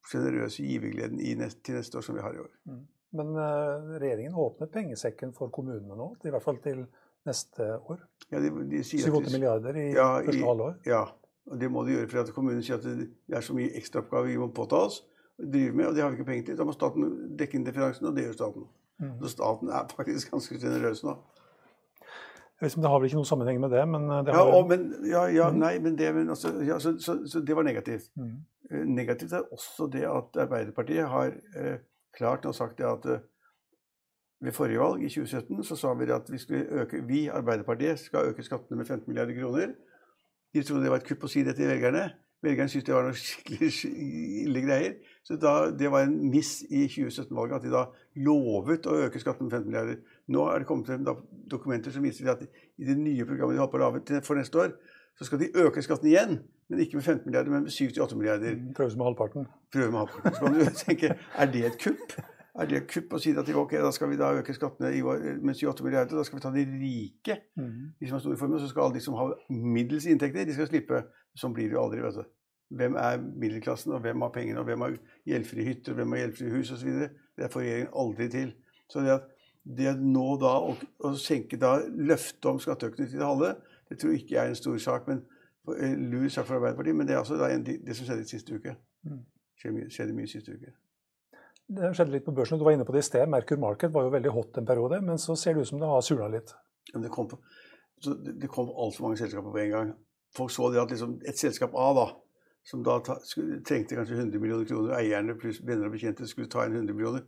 sjenerøse 0.09 0.65
givergleden 0.65 1.21
i 1.21 1.35
nest, 1.39 1.63
til 1.65 1.79
neste 1.79 1.99
år 2.01 2.07
som 2.07 2.17
vi 2.17 2.25
har 2.25 2.37
i 2.37 2.43
år. 2.43 2.53
Men 3.15 3.33
uh, 3.39 3.95
regjeringen 4.01 4.37
åpner 4.41 4.71
pengesekken 4.73 5.35
for 5.37 5.53
kommunene 5.55 5.97
nå, 5.97 6.09
i 6.25 6.33
hvert 6.35 6.45
fall 6.45 6.59
til 6.65 6.83
neste 7.27 7.67
år. 7.89 8.01
Ja, 8.33 8.41
de, 8.41 8.51
de 8.71 8.83
sier 8.87 9.09
7-8 9.11 9.33
milliarder 9.33 9.77
i 9.81 9.87
Ja, 9.95 10.09
i- 10.21 10.27
første 10.29 10.47
halvår. 10.49 10.79
Ja, 10.89 11.03
og 11.51 11.61
det 11.61 11.71
må 11.73 11.85
de 11.87 11.97
gjøre. 11.99 12.09
For 12.11 12.21
at 12.25 12.33
kommunen 12.37 12.63
sier 12.65 12.79
at 12.81 12.87
det 12.87 13.09
er 13.37 13.45
så 13.45 13.57
mye 13.57 13.73
ekstraoppgaver 13.77 14.31
vi 14.33 14.39
må 14.41 14.49
påta 14.55 14.81
oss 14.87 15.03
drive 15.41 15.75
med, 15.75 15.87
og 15.91 15.95
det 15.97 16.03
har 16.05 16.11
vi 16.13 16.19
ikke 16.21 16.29
penger 16.31 16.45
til. 16.51 16.57
Da 16.61 16.65
må 16.65 16.73
staten 16.77 17.37
dekke 17.37 17.59
inn 17.59 17.65
differansen, 17.67 18.07
og 18.07 18.15
det 18.17 18.25
gjør 18.29 18.37
staten. 18.39 18.67
Mm. 19.03 19.15
Så 19.23 19.33
staten 19.35 19.69
er 19.75 19.89
faktisk 19.97 20.31
ganske 20.35 20.59
generøs 20.63 21.05
nå. 21.05 21.17
Det 22.65 22.87
har 22.89 23.01
vel 23.01 23.09
ikke 23.11 23.19
noen 23.19 23.29
sammenheng 23.29 23.59
med 23.61 23.73
det, 23.75 23.83
men 23.91 24.07
det 24.25 24.33
har... 24.33 24.39
Ja, 24.47 24.57
og, 24.57 24.69
men, 24.71 24.85
ja, 25.11 25.25
ja, 25.29 25.49
nei, 25.53 25.75
men 25.85 25.97
det 25.99 26.13
men 26.15 26.31
altså, 26.33 26.53
ja, 26.65 26.79
så, 26.81 26.95
så, 27.03 27.19
så 27.29 27.43
det 27.45 27.57
var 27.59 27.67
negativt. 27.67 28.07
Mm. 28.17 28.37
Eh, 28.71 28.85
Negativt 28.89 29.35
er 29.37 29.43
også 29.53 29.89
det 29.93 30.05
at 30.09 30.39
Arbeiderpartiet 30.47 31.11
har 31.11 31.35
eh, 31.59 31.83
klart 32.17 32.47
nå 32.47 32.55
sagt 32.57 32.79
det 32.79 32.87
at 32.89 33.09
eh, 33.11 33.25
ved 34.45 34.53
forrige 34.53 34.81
valg, 34.81 35.03
i 35.05 35.09
2017, 35.09 35.65
så 35.65 35.77
sa 35.77 35.95
vi 35.95 36.11
at 36.13 36.29
vi, 36.31 36.39
øke, 36.81 37.01
vi, 37.09 37.27
Arbeiderpartiet, 37.29 37.99
skal 37.99 38.31
øke 38.33 38.43
skattene 38.47 38.77
med 38.79 38.87
15 38.87 39.09
milliarder 39.09 39.35
kroner. 39.41 39.73
De 40.55 40.63
trodde 40.63 40.83
det 40.85 40.91
var 40.93 41.01
et 41.03 41.09
kupp 41.09 41.25
å 41.25 41.31
si 41.33 41.43
det 41.43 41.57
til 41.59 41.67
velgerne. 41.69 42.05
Velgerne 42.45 42.69
syntes 42.69 42.85
det 42.87 42.95
var 42.95 43.07
noe 43.07 43.17
skikkelig 43.17 43.71
ille 44.45 44.61
greier. 44.67 44.97
Så 45.25 45.39
da, 45.41 45.71
det 45.73 45.89
var 45.91 46.05
en 46.05 46.19
miss 46.31 46.59
i 46.69 46.85
2017-valget 46.93 47.57
at 47.57 47.65
de 47.65 47.73
da 47.73 47.85
lovet 48.27 48.85
å 48.87 48.99
øke 49.07 49.23
skattene 49.23 49.49
med 49.49 49.57
15 49.57 49.71
milliarder. 49.71 50.03
Nå 50.29 50.45
er 50.53 50.59
det 50.61 50.69
kommet 50.69 50.91
frem 50.91 51.07
dokumenter 51.51 51.95
som 51.95 52.05
viser 52.05 52.29
at 52.35 52.45
i 52.45 52.85
det 52.85 52.99
nye 53.01 53.25
programmet 53.25 53.57
de 53.57 53.63
holder 53.65 53.73
på 53.73 53.81
å 53.81 53.85
lage 53.87 54.05
til- 54.11 54.21
for 54.23 54.37
neste 54.37 54.61
år, 54.61 54.75
så 55.17 55.25
skal 55.25 55.39
de 55.41 55.49
øke 55.65 55.83
skatten 55.83 56.11
igjen. 56.11 56.39
Men 56.69 56.81
ikke 56.81 56.97
med 57.01 57.05
15 57.05 57.27
milliarder, 57.27 57.51
men 57.51 57.63
med 57.63 57.73
7-8 57.73 58.17
milliarder 58.17 58.61
Prøves 58.77 58.97
med 58.97 59.05
halvparten. 59.09 59.49
prøve 59.73 59.91
med 59.91 59.99
halvparten. 60.05 60.35
Så 60.35 60.41
kan 60.45 60.55
du 60.55 60.65
tenke, 60.85 61.17
er 61.39 61.47
det 61.53 61.65
et 61.65 61.79
kupp? 61.81 62.15
Er 62.55 62.69
det 62.71 62.85
kupp 62.87 63.17
å 63.17 63.19
si 63.19 63.33
at 63.35 63.49
ok, 63.51 63.73
da 63.83 63.91
skal 63.91 64.13
vi 64.13 64.17
da 64.21 64.29
øke 64.39 64.55
skattene 64.55 64.93
i 64.95 65.01
med 65.03 65.57
7-8 65.59 65.83
milliarder, 65.83 66.15
da 66.15 66.23
skal 66.27 66.39
vi 66.39 66.43
ta 66.45 66.53
de 66.55 66.63
rike, 66.71 67.37
de 67.99 68.07
som 68.07 68.15
har 68.15 68.23
store 68.23 68.39
formuer, 68.39 68.63
så 68.63 68.69
skal 68.71 68.85
alle 68.85 68.95
de 68.95 69.03
som 69.03 69.17
har 69.19 69.35
middels 69.51 70.07
inntekter, 70.07 70.47
de 70.47 70.55
skal 70.55 70.71
slippe. 70.71 71.01
Sånn 71.35 71.55
blir 71.57 71.67
det 71.67 71.75
jo 71.75 71.83
aldri, 71.83 72.05
vet 72.05 72.21
du. 72.21 72.29
Hvem 72.79 72.95
er 72.99 73.19
middelklassen, 73.19 73.93
og 73.97 74.05
hvem 74.07 74.23
har 74.23 74.31
pengene, 74.37 74.63
og 74.63 74.69
hvem 74.71 74.87
har 74.87 74.95
gjeldfrie 75.27 75.67
hytter, 75.67 75.93
og 75.93 75.99
hvem 75.99 76.15
har 76.15 76.23
gjeldfrie 76.23 76.55
hus 76.55 76.71
osv. 76.77 77.03
Det 77.35 77.51
får 77.51 77.65
regjeringen 77.65 77.99
aldri 78.05 78.29
til. 78.31 78.55
Så 78.87 79.03
det 79.03 79.17
at 79.17 79.27
det 79.65 79.97
nå 79.99 80.25
da 80.39 80.55
å, 80.63 80.75
å 81.09 81.13
senke 81.19 81.59
da 81.59 81.75
løftet 81.89 82.51
om 82.51 82.63
skatteøkning 82.63 83.11
til 83.11 83.19
det 83.19 83.27
halve, 83.27 83.55
det 83.91 83.99
tror 83.99 84.15
jeg 84.15 84.25
ikke 84.25 84.41
er 84.41 84.53
en 84.53 84.59
stor 84.59 84.79
sak. 84.79 85.11
men 85.11 85.25
eh, 85.75 85.99
lur 85.99 86.29
sak 86.29 86.47
for 86.47 86.61
Arbeiderpartiet, 86.61 86.97
men 86.97 87.09
det 87.09 87.17
er 87.17 87.23
altså 87.25 87.39
det 87.41 87.97
som 87.97 88.07
skjedde 88.07 88.29
siste 88.29 88.55
uke. 88.55 88.77
Skjedde 89.59 89.77
mye, 89.79 89.91
skjedde 89.91 90.17
mye 90.17 90.31
siste 90.31 90.55
uke. 90.55 90.75
Det 91.69 91.95
skjedde 91.97 92.13
litt 92.13 92.25
på 92.27 92.35
børsen. 92.37 92.59
Du 92.61 92.65
var 92.67 92.75
inne 92.77 92.85
på 92.85 92.93
det 92.93 93.01
i 93.01 93.07
sted. 93.07 93.29
Merkur 93.33 93.57
Market 93.61 93.93
var 93.95 94.05
jo 94.05 94.13
veldig 94.13 94.33
hot 94.35 94.59
en 94.61 94.67
periode, 94.69 94.99
men 95.05 95.17
så 95.21 95.37
ser 95.37 95.55
det 95.57 95.65
ut 95.65 95.69
som 95.71 95.81
det 95.81 95.89
har 95.89 96.03
surna 96.05 96.29
litt. 96.29 96.53
Men 96.93 97.03
det 97.07 97.11
kom, 97.15 97.29
på- 97.31 97.41
så 98.05 98.13
det, 98.15 98.51
kom 98.53 98.69
altfor 98.69 99.07
mange 99.07 99.17
selskaper 99.17 99.51
på 99.55 99.63
en 99.63 99.71
gang. 99.73 99.95
Folk 100.37 100.51
så 100.53 100.69
det 100.75 100.83
at 100.83 100.91
liksom 100.93 101.17
et 101.25 101.39
selskap 101.41 101.73
A, 101.79 101.87
da, 101.97 102.05
som 102.69 102.83
da 102.85 102.99
trengte 103.01 103.97
kanskje 103.97 104.19
100 104.19 104.41
millioner 104.43 104.69
kroner, 104.69 104.97
eierne 104.99 105.37
pluss 105.41 105.63
venner 105.65 105.89
og 105.89 105.95
bekjente 105.97 106.27
skulle 106.29 106.51
ta 106.53 106.67
inn 106.67 106.77
100 106.77 106.93
millioner, 106.97 107.25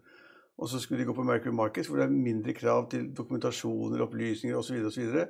og 0.58 0.68
så 0.68 0.80
skulle 0.80 1.00
de 1.02 1.06
gå 1.08 1.14
på 1.16 1.24
Mercury 1.24 1.52
Markets, 1.54 1.88
hvor 1.88 2.00
det 2.00 2.06
er 2.08 2.12
mindre 2.14 2.52
krav 2.56 2.86
til 2.92 3.08
dokumentasjoner, 3.16 4.00
opplysninger 4.04 4.56
osv. 4.56 4.78
Og, 4.84 4.92
så 4.92 5.00
videre. 5.00 5.26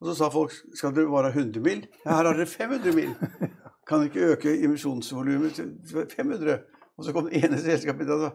og 0.00 0.06
så 0.10 0.14
sa 0.18 0.28
folk 0.34 0.54
skal 0.78 0.94
dere 0.96 1.10
bare 1.10 1.30
ha 1.30 1.38
100 1.38 1.62
mill.? 1.62 1.84
Ja, 2.04 2.16
her 2.16 2.30
har 2.30 2.38
dere 2.38 2.46
500 2.46 2.94
mill. 2.96 3.14
Kan 3.88 4.02
dere 4.02 4.10
ikke 4.10 4.32
øke 4.34 4.54
emisjonsvolumet 4.66 5.54
til 5.58 5.72
500? 6.16 6.58
Og 6.98 7.06
så 7.06 7.14
kom 7.14 7.28
det 7.28 7.40
ene 7.44 7.58
selskapet 7.62 8.10
og 8.10 8.24
sa 8.26 8.32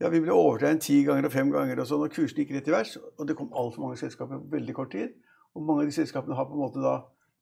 ja, 0.00 0.10
vi 0.12 0.20
ble 0.20 0.32
overtegnet 0.34 0.82
ti 0.84 0.98
ganger 1.06 1.24
og 1.28 1.32
fem 1.32 1.48
ganger, 1.52 1.78
og 1.80 1.88
sånn, 1.88 2.02
og 2.04 2.12
kursen 2.12 2.42
gikk 2.42 2.50
rett 2.52 2.66
i 2.68 2.72
vers. 2.74 2.90
Og 3.16 3.28
det 3.28 3.36
kom 3.38 3.48
altfor 3.56 3.80
mange 3.86 3.96
selskaper 3.96 4.42
på 4.42 4.50
veldig 4.52 4.74
kort 4.76 4.90
tid. 4.92 5.14
Og 5.56 5.64
mange 5.64 5.86
av 5.86 5.88
de 5.88 5.94
selskapene 5.96 6.36
har 6.36 6.48
på 6.50 6.52
en 6.52 6.60
måte 6.60 6.82
da 6.84 6.98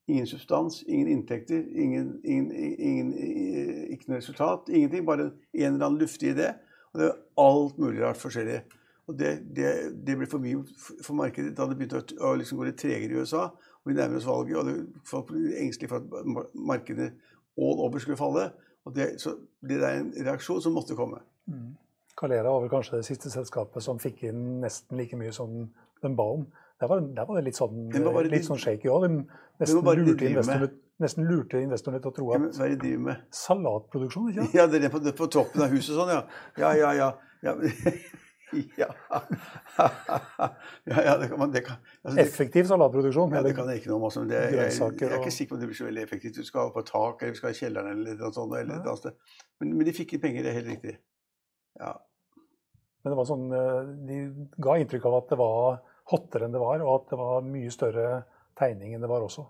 ingen 0.06 0.28
substans, 0.30 0.84
ingen 0.86 1.08
inntekter, 1.10 1.64
ingen, 1.74 2.12
ingen, 2.22 2.52
ingen, 2.78 3.10
ikke 3.90 4.12
noe 4.12 4.20
resultat. 4.20 4.70
Ingenting. 4.70 5.02
Bare 5.08 5.32
en 5.32 5.66
eller 5.72 5.88
annen 5.88 5.98
luftig 5.98 6.30
idé. 6.36 6.52
Og 6.92 7.00
det 7.00 7.08
er 7.08 7.18
alt 7.42 7.82
mulig 7.82 8.04
rart 8.04 8.20
forskjellig. 8.22 8.60
Og 9.10 9.18
det, 9.18 9.32
det, 9.56 9.72
det 10.06 10.16
ble 10.20 10.28
for 10.30 10.44
mye 10.44 10.62
for- 10.78 11.18
markedet 11.18 11.56
da 11.58 11.66
det 11.68 11.76
begynte 11.80 12.04
å, 12.22 12.36
liksom 12.38 12.60
gå 12.60 12.68
litt 12.68 12.78
tregere 12.80 13.18
i 13.18 13.24
USA. 13.24 13.48
Og 13.82 13.90
vi 13.90 13.98
nærmer 13.98 14.22
oss 14.22 14.28
valget, 14.30 14.60
og 14.60 14.70
det, 14.70 15.02
folk 15.10 15.32
ble 15.32 15.58
engstelige 15.64 15.90
for 15.90 16.04
at 16.04 16.30
mar- 16.36 16.52
markedet 16.54 17.10
all 17.58 17.82
over 17.82 17.98
skulle 17.98 18.20
falle. 18.20 18.52
Det, 18.92 19.14
så 19.20 19.36
det 19.64 19.78
er 19.80 20.02
en 20.02 20.10
reaksjon 20.26 20.60
som 20.60 20.74
måtte 20.76 20.96
komme. 20.98 21.22
Calera 22.18 22.50
var 22.52 22.60
vel 22.62 22.70
kanskje 22.72 23.00
det 23.00 23.06
siste 23.08 23.32
selskapet 23.32 23.82
som 23.82 23.98
fikk 24.02 24.26
inn 24.28 24.60
nesten 24.62 25.00
like 25.00 25.16
mye 25.18 25.32
som 25.34 25.64
den 26.04 26.16
ba 26.18 26.26
om. 26.36 26.44
Der 26.80 26.90
var, 26.90 27.00
der 27.16 27.26
var 27.26 27.38
det 27.38 27.46
litt 27.48 27.58
sånn, 27.58 27.86
var 28.04 28.26
litt 28.28 28.46
sånn 28.46 28.60
shaky 28.60 28.90
òg. 28.92 29.06
De 29.06 29.10
nesten, 29.62 29.80
lurte 30.04 30.28
investorene, 30.28 30.70
nesten 31.00 31.28
lurte 31.30 31.62
investorene 31.62 32.02
til 32.02 32.10
å 32.12 32.16
tro 32.18 32.28
Ja, 32.34 32.40
at 32.42 32.84
med? 33.08 33.22
salatproduksjon, 33.34 34.28
ikke 34.32 34.42
sant? 34.42 34.58
Ja, 34.58 34.66
det 34.70 34.82
er 34.82 34.92
på, 34.92 35.00
på 35.16 35.30
toppen 35.32 35.64
av 35.64 35.72
huset 35.74 35.96
sånn, 35.96 36.12
ja. 36.12 36.24
Ja, 36.60 36.74
ja, 36.78 36.92
ja. 36.98 37.10
Ja, 37.44 37.56
ja. 38.82 38.88
ja, 40.90 40.98
ja 41.08 41.16
det 41.20 41.28
kan 41.30 41.38
man 41.40 41.52
det 41.54 41.64
kan, 41.66 41.80
altså, 42.02 42.16
det, 42.16 42.26
Effektiv 42.26 42.70
salatproduksjon. 42.70 43.34
ja, 43.36 43.42
det 43.46 43.54
kan 43.56 43.68
jeg 43.72 43.82
ikke 43.82 43.92
noe 43.92 44.00
om. 44.00 44.08
Altså, 44.10 44.24
det, 44.30 44.40
jeg, 44.54 44.72
jeg, 44.72 45.10
er 45.10 45.18
ikke 45.20 45.34
sikker 45.34 45.54
på 45.54 45.58
om 45.58 45.62
det 45.64 45.70
blir 45.70 45.80
så 45.80 45.88
veldig 45.88 46.04
effektivt. 46.06 46.38
Du 46.38 46.48
skal 46.48 46.68
ha 46.68 46.74
på 46.74 46.86
tak, 46.88 47.22
eller 47.22 47.34
vi 47.34 47.40
skal 47.42 47.50
ha 47.50 47.56
i 47.56 47.60
kjelleren, 47.60 47.98
eller 47.98 48.20
noe 48.20 48.32
sånt. 48.36 48.56
Eller 48.58 48.80
ja. 48.80 48.94
annet. 48.94 49.32
Men, 49.60 49.76
men 49.78 49.88
de 49.88 49.96
fikk 49.96 50.16
inn 50.16 50.24
penger, 50.24 50.46
det 50.46 50.52
er 50.52 50.60
helt 50.60 50.72
riktig. 50.74 50.98
Ja. 51.80 51.96
Men 53.04 53.12
det 53.12 53.18
var 53.18 53.28
sånn, 53.28 53.50
eh, 53.52 53.80
de 54.08 54.20
ga 54.64 54.78
inntrykk 54.80 55.10
av 55.10 55.18
at 55.18 55.34
det 55.34 55.36
var 55.40 55.82
hottere 56.12 56.46
enn 56.46 56.54
det 56.54 56.62
var, 56.62 56.80
og 56.84 56.94
at 56.94 57.12
det 57.12 57.18
var 57.20 57.44
mye 57.46 57.72
større 57.72 58.08
tegning 58.58 58.94
enn 58.94 59.04
det 59.04 59.10
var 59.10 59.24
også. 59.24 59.44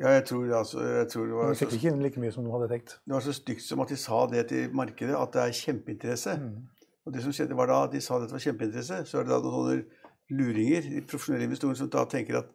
ja, 0.00 0.12
jeg 0.16 0.26
tror, 0.30 0.44
altså, 0.60 0.82
jeg 0.84 1.08
tror 1.12 1.26
det, 1.26 1.34
var 1.38 1.50
de 1.50 1.58
fikk 1.60 1.74
ikke 1.76 1.90
inn 1.90 2.04
like 2.04 2.22
mye 2.22 2.34
som 2.34 2.46
de 2.46 2.52
hadde 2.54 2.68
tenkt. 2.70 2.94
det 3.04 3.16
var 3.16 3.24
så 3.24 3.34
stygt 3.36 3.64
som 3.66 3.82
at 3.84 3.90
de 3.92 3.98
sa 4.00 4.20
det 4.30 4.44
til 4.52 4.76
markedet, 4.78 5.16
at 5.16 5.34
det 5.34 5.42
er 5.42 5.58
kjempeinteresse. 5.58 6.36
Mm. 6.40 6.54
Og 7.06 7.14
det 7.14 7.24
som 7.24 7.32
skjedde 7.34 7.56
var 7.56 7.70
da 7.70 7.80
de 7.92 8.00
sa 8.04 8.18
at 8.18 8.26
det 8.28 8.34
var 8.34 8.44
kjempeinteresse, 8.44 9.02
så 9.08 9.20
er 9.20 9.26
det 9.26 9.32
da 9.32 9.40
noen 9.44 9.84
luringer, 10.30 10.86
de 10.86 11.04
profesjonelle 11.08 11.48
investorer, 11.48 11.78
som 11.78 11.90
da 11.90 12.04
tenker 12.10 12.42
at 12.42 12.50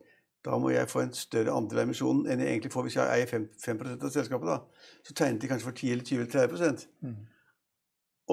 da 0.46 0.58
må 0.62 0.70
jeg 0.70 0.90
få 0.90 1.02
en 1.02 1.14
større 1.18 1.54
andel 1.58 1.82
av 1.82 1.88
emisjonen 1.88 2.28
enn 2.30 2.44
jeg 2.44 2.52
egentlig 2.54 2.72
får 2.76 2.86
hvis 2.86 2.98
jeg 3.00 3.14
eier 3.16 3.30
5, 3.32 3.48
5 3.64 3.80
av 3.96 4.12
selskapet. 4.14 4.52
da. 4.52 4.92
Så 5.08 5.16
tegnet 5.18 5.42
de 5.42 5.50
kanskje 5.50 5.66
for 5.66 5.80
10 5.80 5.96
eller 5.96 6.06
20 6.06 6.22
eller 6.22 6.36
30 6.36 6.86
Mm. 7.02 7.16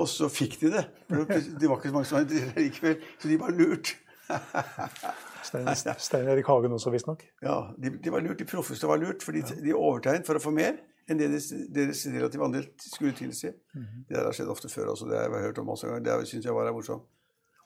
Og 0.00 0.06
så 0.08 0.28
fikk 0.32 0.54
de 0.60 0.70
det. 0.72 0.86
Det 1.08 1.68
var 1.68 1.76
ikke 1.76 1.90
så 1.90 1.94
mange 1.94 2.08
som 2.08 2.16
var 2.16 2.22
interessert 2.24 2.56
likevel, 2.56 2.94
så 3.20 3.28
de 3.28 3.40
var 3.40 3.50
lurt. 3.52 3.90
Stein 5.44 6.28
Erik 6.32 6.48
Hagen 6.48 6.72
også, 6.72 6.90
visstnok. 6.94 7.26
Ja, 7.42 7.58
de, 7.76 7.90
de 8.04 8.12
var 8.12 8.24
lurt, 8.24 8.38
de 8.38 8.46
proffeste 8.48 8.88
var 8.88 8.96
lurt, 9.02 9.20
for 9.22 9.36
de, 9.36 9.42
de 9.42 9.74
overtegnet 9.76 10.28
for 10.28 10.40
å 10.40 10.40
få 10.40 10.52
mer 10.56 10.78
enn 11.10 11.18
det 11.18 11.30
deres, 11.32 11.48
deres 11.72 12.02
relative 12.06 12.44
andel 12.44 12.66
skulle 12.78 13.12
tilsi. 13.16 13.50
Mhm. 13.74 14.04
Det 14.08 14.16
der 14.16 14.24
har 14.24 14.32
skjedd 14.36 14.48
ofte 14.52 14.68
før 14.68 14.92
også, 14.94 15.08
det 15.10 15.18
har 15.18 15.30
jeg 15.30 15.46
hørt 15.48 15.58
om 15.58 15.66
masse 15.66 15.86
ganger. 15.86 16.02
Det 16.04 16.28
syns 16.28 16.44
jeg 16.44 16.54
var 16.54 16.72
morsomt. 16.72 17.02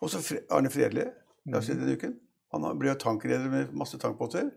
Og 0.03 0.11
så 0.11 0.21
Arne 0.51 0.71
Fredli, 0.71 1.05
det 1.47 1.55
har 1.55 1.63
skjedd 1.65 1.81
denne 1.81 1.97
uken. 1.97 2.17
Han 2.53 2.63
har- 2.63 2.75
ble 2.75 2.89
jo 2.89 2.95
tankreder 2.95 3.51
med 3.51 3.73
masse 3.75 3.99
tankbåter. 3.99 4.51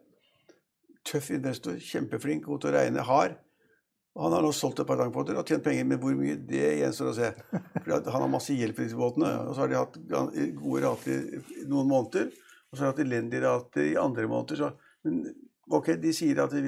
Tøff 1.06 1.30
investor, 1.32 1.74
kjempeflink, 1.80 2.44
god 2.46 2.62
til 2.62 2.70
å 2.72 2.74
regne, 2.76 3.02
hard. 3.04 3.36
Han 4.20 4.34
har 4.34 4.42
nå 4.44 4.52
solgt 4.52 4.80
et 4.82 4.88
par 4.88 4.98
tankbåter 4.98 5.38
og 5.38 5.46
tjent 5.48 5.64
penger, 5.64 5.86
men 5.86 5.98
hvor 6.02 6.14
mye, 6.18 6.36
det 6.36 6.80
gjenstår 6.82 7.10
å 7.12 7.16
se. 7.16 7.30
For 7.86 8.12
han 8.12 8.22
har 8.22 8.28
masse 8.28 8.52
hjelp 8.54 8.80
i 8.80 8.84
disse 8.84 8.98
båtene, 9.00 9.48
og 9.48 9.56
så 9.56 9.62
har 9.64 9.68
de 9.68 9.76
hatt 9.76 9.96
gode 10.60 10.82
rater 10.84 11.40
i 11.62 11.66
noen 11.70 11.88
måneder. 11.88 12.32
Og 12.72 12.78
så 12.78 12.84
har 12.84 12.92
de 12.92 12.98
hatt 12.98 13.06
elendige 13.08 13.42
rater 13.46 13.82
i 13.94 13.96
andre 13.96 14.28
måneder. 14.28 14.58
Så, 14.58 14.74
men 15.06 15.24
ok, 15.72 15.94
de 16.02 16.12
sier 16.14 16.44
at 16.44 16.52
de 16.52 16.68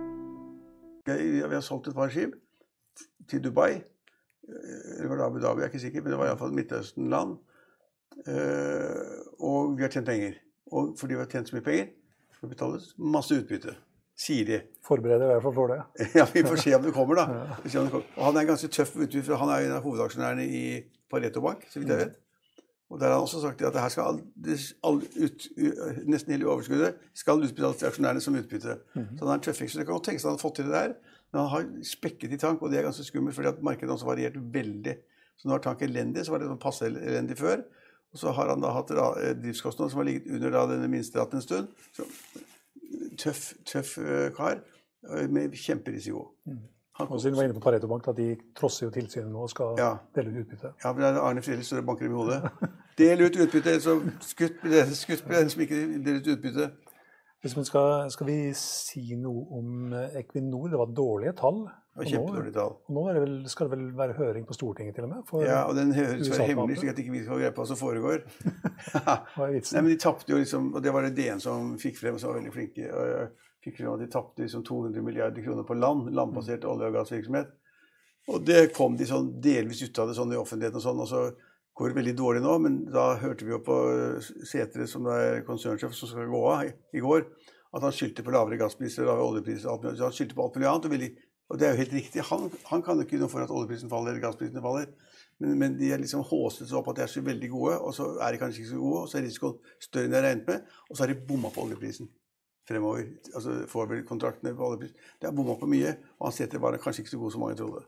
Vi 1.05 1.41
har 1.41 1.63
solgt 1.65 1.89
et 1.89 1.97
par 1.97 2.11
skip 2.13 2.35
til 3.29 3.43
Dubai. 3.43 3.81
Eller 4.51 5.07
var 5.07 5.17
det 5.17 5.25
Abu 5.25 5.39
Dhabi, 5.39 5.61
jeg 5.61 5.67
er 5.67 5.71
ikke 5.71 5.85
sikker, 5.85 6.01
men 6.03 6.11
det 6.13 6.19
var 6.19 6.31
iallfall 6.31 6.53
Midtøsten-land. 6.55 7.37
Eh, 8.27 9.13
og 9.39 9.77
vi 9.77 9.85
har 9.85 9.93
tjent 9.93 10.09
penger. 10.09 10.35
Og 10.71 10.95
fordi 10.99 11.15
vi 11.15 11.23
har 11.23 11.31
tjent 11.31 11.49
så 11.49 11.55
mye 11.55 11.65
penger, 11.65 11.87
skal 12.35 12.49
vi 12.49 12.55
betale 12.55 12.81
masse 13.15 13.37
utbytte. 13.37 13.75
Sier 14.21 14.45
de. 14.45 14.59
Forbereder 14.85 15.29
i 15.29 15.33
hvert 15.33 15.45
fall 15.45 15.55
for 15.55 15.71
det. 15.71 15.79
Ja, 16.19 16.25
vi 16.33 16.43
får 16.45 16.59
se 16.61 16.73
om 16.75 16.83
det 16.85 16.93
kommer, 16.93 17.21
da. 17.21 17.25
Det. 17.63 18.03
Og 18.17 18.25
han 18.25 18.35
er 18.35 18.43
en 18.43 18.51
ganske 18.53 18.69
tøff 18.73 18.95
utbytte, 18.95 19.29
for 19.29 19.41
han 19.41 19.53
er 19.53 19.67
en 19.67 19.77
av 19.77 19.85
hovedaksjonærene 19.85 20.45
i 20.45 20.65
Pareto 21.09 21.41
Bank, 21.43 21.65
så 21.69 21.81
vidt 21.81 21.93
jeg 21.93 22.05
vet. 22.05 22.19
Og 22.91 22.99
der 22.99 23.07
har 23.07 23.13
han 23.15 23.23
også 23.23 23.39
sagt 23.39 23.61
at 23.63 23.71
det 23.73 23.81
her 23.81 23.91
skal 23.93 24.03
all, 24.83 24.97
ut, 25.23 25.45
nesten 26.11 26.33
hele 26.35 26.49
overskuddet 26.51 26.97
skal 27.15 27.39
utbetales 27.39 27.79
til 27.79 27.87
aksjonærene 27.87 28.21
som 28.23 28.35
utbytte. 28.35 28.73
Så 28.93 29.21
han 29.23 29.29
er 29.31 29.37
en 29.37 29.45
tøffing. 29.45 29.69
Så 29.71 29.79
det 29.79 29.85
kan 29.87 29.95
godt 29.95 30.09
tenkes 30.09 30.25
at 30.25 30.29
han 30.33 30.35
har 30.37 30.43
fått 30.43 30.57
til 30.59 30.67
det 30.67 30.75
der. 30.75 30.95
Men 31.31 31.39
han 31.45 31.51
har 31.53 31.69
spekket 31.87 32.33
i 32.35 32.39
tank, 32.41 32.59
og 32.61 32.71
det 32.73 32.81
er 32.81 32.89
ganske 32.89 33.05
skummelt, 33.07 33.35
fordi 33.37 33.47
at 33.53 33.61
markedet 33.63 33.93
også 33.95 34.09
variert 34.09 34.35
veldig. 34.53 34.97
Så 35.39 35.47
nå 35.47 35.55
har 35.55 35.63
tank 35.63 35.85
elendig, 35.87 36.25
så 36.27 36.33
var 36.35 36.43
det 36.43 36.49
sånn 36.51 36.59
passe 36.61 36.89
elendig 36.91 37.37
før. 37.39 37.63
Og 38.11 38.19
så 38.19 38.33
har 38.35 38.51
han 38.51 38.59
da 38.61 38.73
hatt 38.75 38.91
eh, 38.91 39.31
driftskostnader 39.39 39.93
som 39.93 40.01
har 40.03 40.09
ligget 40.09 40.27
under 40.35 40.51
da 40.57 40.65
denne 40.73 40.91
minsteraten 40.91 41.39
en 41.39 41.45
stund. 41.45 41.71
Så 41.95 42.03
tøff, 43.23 43.53
tøff 43.71 43.95
eh, 44.03 44.27
kar 44.35 44.59
eh, 44.59 45.27
med 45.31 45.55
kjemperisiko. 45.55 46.25
Han 46.99 47.07
Og 47.07 47.21
siden 47.23 47.33
du 47.33 47.39
var 47.39 47.47
inne 47.47 47.55
på 47.55 47.63
Pareto 47.63 47.87
Bank, 47.87 48.11
at 48.11 48.17
de 48.19 48.33
trosser 48.59 48.89
jo 48.89 48.91
tilsynet 48.93 49.31
nå 49.31 49.45
og 49.47 49.49
skal 49.49 49.79
Ja. 49.79 49.93
dele 50.15 50.33
ut 50.35 50.41
utbytte. 50.43 50.73
Ja, 50.83 50.91
men 50.91 51.05
det 51.15 51.21
Arne 51.23 51.41
Frelle 51.41 51.63
står 51.63 51.85
banker 51.87 52.05
i 52.05 52.13
hodet. 52.13 52.41
Del 52.97 53.21
ut 53.21 53.37
utbytte, 53.37 53.77
så 53.81 53.97
skutt 54.25 54.61
blir 54.61 54.71
det 54.81 54.97
skutt 54.99 55.23
blir 55.27 55.43
den 55.43 55.49
som 55.53 55.61
ikke 55.63 55.81
deler 56.03 56.19
ut 56.19 56.31
utbytte. 56.35 56.71
Hvis 57.41 57.55
man 57.57 57.65
skal, 57.65 58.09
skal 58.13 58.27
vi 58.27 58.39
si 58.53 59.15
noe 59.17 59.47
om 59.57 59.93
eh, 59.97 60.17
Equinor? 60.19 60.67
Det 60.69 60.77
var 60.77 60.91
dårlige 60.93 61.33
tall. 61.39 61.63
Det 61.97 62.11
var 62.13 62.27
nå- 62.27 62.51
tall. 62.53 62.75
Og 62.85 62.93
nå 62.95 63.05
det 63.15 63.21
vel, 63.23 63.37
skal 63.49 63.67
det 63.67 63.77
vel 63.77 63.87
være 63.97 64.13
høring 64.19 64.45
på 64.45 64.53
Stortinget 64.53 64.95
til 64.95 65.07
og 65.07 65.09
med? 65.15 65.31
Ja, 65.47 65.63
og 65.65 65.73
den 65.75 65.89
høres 65.95 66.29
være 66.29 66.51
hemmelig, 66.51 66.77
slik 66.77 66.91
at 66.93 67.01
ikke 67.01 67.15
vi 67.15 67.23
skal 67.23 67.41
greie 67.41 67.55
på 67.55 67.63
hva 67.63 67.69
som 67.71 67.79
foregår. 67.81 68.21
Nei, 69.41 69.61
men 69.81 69.89
de 69.89 69.97
tapte 69.99 70.31
jo 70.31 70.37
liksom, 70.37 70.69
og 70.75 70.85
det 70.85 70.93
var 70.93 71.07
det 71.07 71.15
DN 71.17 71.41
som 71.41 71.73
fikk 71.81 71.97
frem, 71.99 72.19
som 72.21 72.29
var 72.31 72.39
veldig 72.39 72.53
flinke. 72.53 72.91
og 72.93 73.33
fikk 73.65 73.79
frem 73.79 73.91
at 73.95 74.05
De 74.05 74.11
tapte 74.13 74.45
liksom 74.45 74.63
200 74.67 75.03
milliarder 75.05 75.43
kroner 75.45 75.65
på 75.65 75.77
land, 75.81 76.11
landbasert 76.13 76.63
olje- 76.69 76.91
og 76.91 76.99
gassvirksomhet. 76.99 77.49
Og 78.29 78.45
det 78.45 78.67
kom 78.77 78.93
de 78.97 79.09
sånn 79.09 79.33
delvis 79.41 79.81
ut 79.81 79.97
av 79.99 80.11
det 80.11 80.15
sånn 80.17 80.31
i 80.33 80.37
offentligheten 80.37 80.77
og 80.77 80.85
sånn. 80.85 81.01
og 81.01 81.09
så 81.09 81.23
går 81.77 81.95
veldig 81.95 82.13
dårlig 82.17 82.43
nå, 82.43 82.57
men 82.63 82.77
da 82.91 83.13
hørte 83.21 83.47
vi 83.47 83.53
jo 83.53 83.61
på 83.63 83.77
øh, 83.93 84.29
Sætre, 84.47 84.87
som 84.89 85.07
er 85.11 85.41
konsernsjef, 85.47 85.95
som 85.95 86.11
skal 86.11 86.29
gå 86.31 86.41
av 86.51 86.67
i, 86.67 87.03
går, 87.03 87.25
at 87.71 87.85
han 87.85 87.95
skyldte 87.95 88.25
på 88.27 88.33
lavere 88.35 88.59
gasspriser, 88.59 89.07
lavere 89.07 89.29
oljepriser 89.29 89.71
alt. 89.71 89.87
Han 89.87 90.15
skyldte 90.15 90.37
på 90.37 90.45
alt 90.45 90.57
mulig 90.57 90.69
annet. 90.69 90.87
Og, 90.87 90.95
veldig, 90.95 91.11
og 91.51 91.59
det 91.59 91.67
er 91.67 91.73
jo 91.73 91.81
helt 91.81 91.97
riktig. 91.99 92.25
Han, 92.27 92.47
han 92.67 92.83
kan 92.85 92.99
jo 92.99 93.07
ikke 93.07 93.21
noe 93.21 93.31
for 93.31 93.45
at 93.45 93.53
oljeprisen 93.55 93.91
faller 93.91 94.13
eller 94.13 94.25
gassprisene 94.25 94.63
faller. 94.63 94.89
Men, 95.41 95.55
men 95.61 95.77
de 95.79 95.93
er 95.95 96.01
liksom 96.01 96.25
håset 96.27 96.67
seg 96.67 96.81
opp 96.81 96.91
at 96.91 96.99
de 96.99 97.05
er 97.07 97.13
så 97.13 97.23
veldig 97.25 97.51
gode, 97.53 97.77
og 97.79 97.95
så 97.97 98.11
er 98.19 98.35
de 98.35 98.41
kanskje 98.41 98.65
ikke 98.65 98.73
så 98.73 98.81
gode, 98.81 99.05
og 99.05 99.11
så 99.11 99.21
er 99.21 99.25
risikoen 99.29 99.77
større 99.87 100.09
enn 100.09 100.11
de 100.11 100.19
har 100.19 100.27
regnet 100.27 100.51
med, 100.51 100.75
og 100.89 100.97
så 100.97 101.05
har 101.05 101.13
de 101.13 101.21
bomma 101.31 101.53
på 101.55 101.63
oljeprisen 101.63 102.11
fremover. 102.67 103.07
Altså 103.33 103.55
forward-kontraktene 103.71 104.53
på 104.57 104.67
oljepris. 104.67 104.93
De 105.19 105.27
har 105.29 105.35
bomma 105.35 105.57
på 105.59 105.69
mye, 105.71 105.95
og 106.19 106.29
han 106.29 106.35
setter 106.35 106.61
bare 106.61 106.79
kanskje 106.81 107.05
ikke 107.05 107.15
så 107.15 107.21
god 107.23 107.35
som 107.35 107.45
mange 107.45 107.57
trodde. 107.59 107.83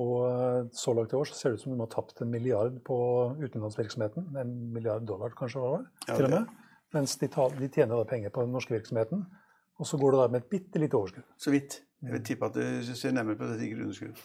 Og 0.00 0.14
eh, 0.26 0.60
så 0.74 0.94
langt 0.96 1.12
i 1.12 1.16
år 1.18 1.28
så 1.30 1.36
ser 1.38 1.52
det 1.52 1.60
ut 1.60 1.64
som 1.64 1.74
de 1.74 1.82
har 1.84 1.90
tapt 1.92 2.20
en 2.24 2.30
milliard 2.30 2.80
på 2.86 2.96
utenlandsvirksomheten. 3.38 4.26
En 4.40 4.52
milliard 4.74 5.06
dollar 5.06 5.34
kanskje, 5.38 5.62
var 5.62 5.76
det? 5.78 6.08
Ja, 6.08 6.16
til 6.16 6.28
og 6.28 6.34
med. 6.34 6.52
Mens 6.94 7.16
de, 7.20 7.28
de 7.58 7.68
tjener 7.68 7.96
da 7.96 8.04
penger 8.10 8.34
på 8.34 8.42
den 8.42 8.54
norske 8.54 8.74
virksomheten. 8.74 9.24
Og 9.78 9.86
så 9.86 9.98
går 9.98 10.14
det 10.14 10.20
da 10.20 10.26
med 10.30 10.42
et 10.42 10.50
bitte 10.50 10.82
lite 10.82 10.98
overskudd. 10.98 11.26
Så 11.38 11.54
vidt. 11.54 11.80
Jeg 12.02 12.12
vil 12.12 12.24
tippe 12.26 12.46
at 12.46 12.58
du 12.58 12.94
ser 12.94 13.14
nærmere 13.14 13.38
på 13.38 13.46
dette 13.48 13.64
ikke 13.64 13.82
underskudd. 13.82 14.18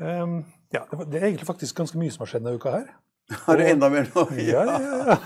um, 0.00 0.38
ja, 0.74 0.80
det, 0.90 0.98
var, 0.98 1.04
det 1.04 1.20
er 1.20 1.26
egentlig 1.28 1.46
faktisk 1.46 1.76
ganske 1.76 1.98
mye 1.98 2.14
som 2.14 2.24
har 2.24 2.32
skjedd 2.32 2.46
denne 2.46 2.58
uka 2.58 2.78
her. 2.78 2.88
Har 3.46 3.56
du 3.56 3.66
enda 3.66 3.88
mer 3.88 4.10
nå? 4.14 4.26
Ja, 4.52 4.64
ja, 4.68 4.78
ja. 4.78 5.18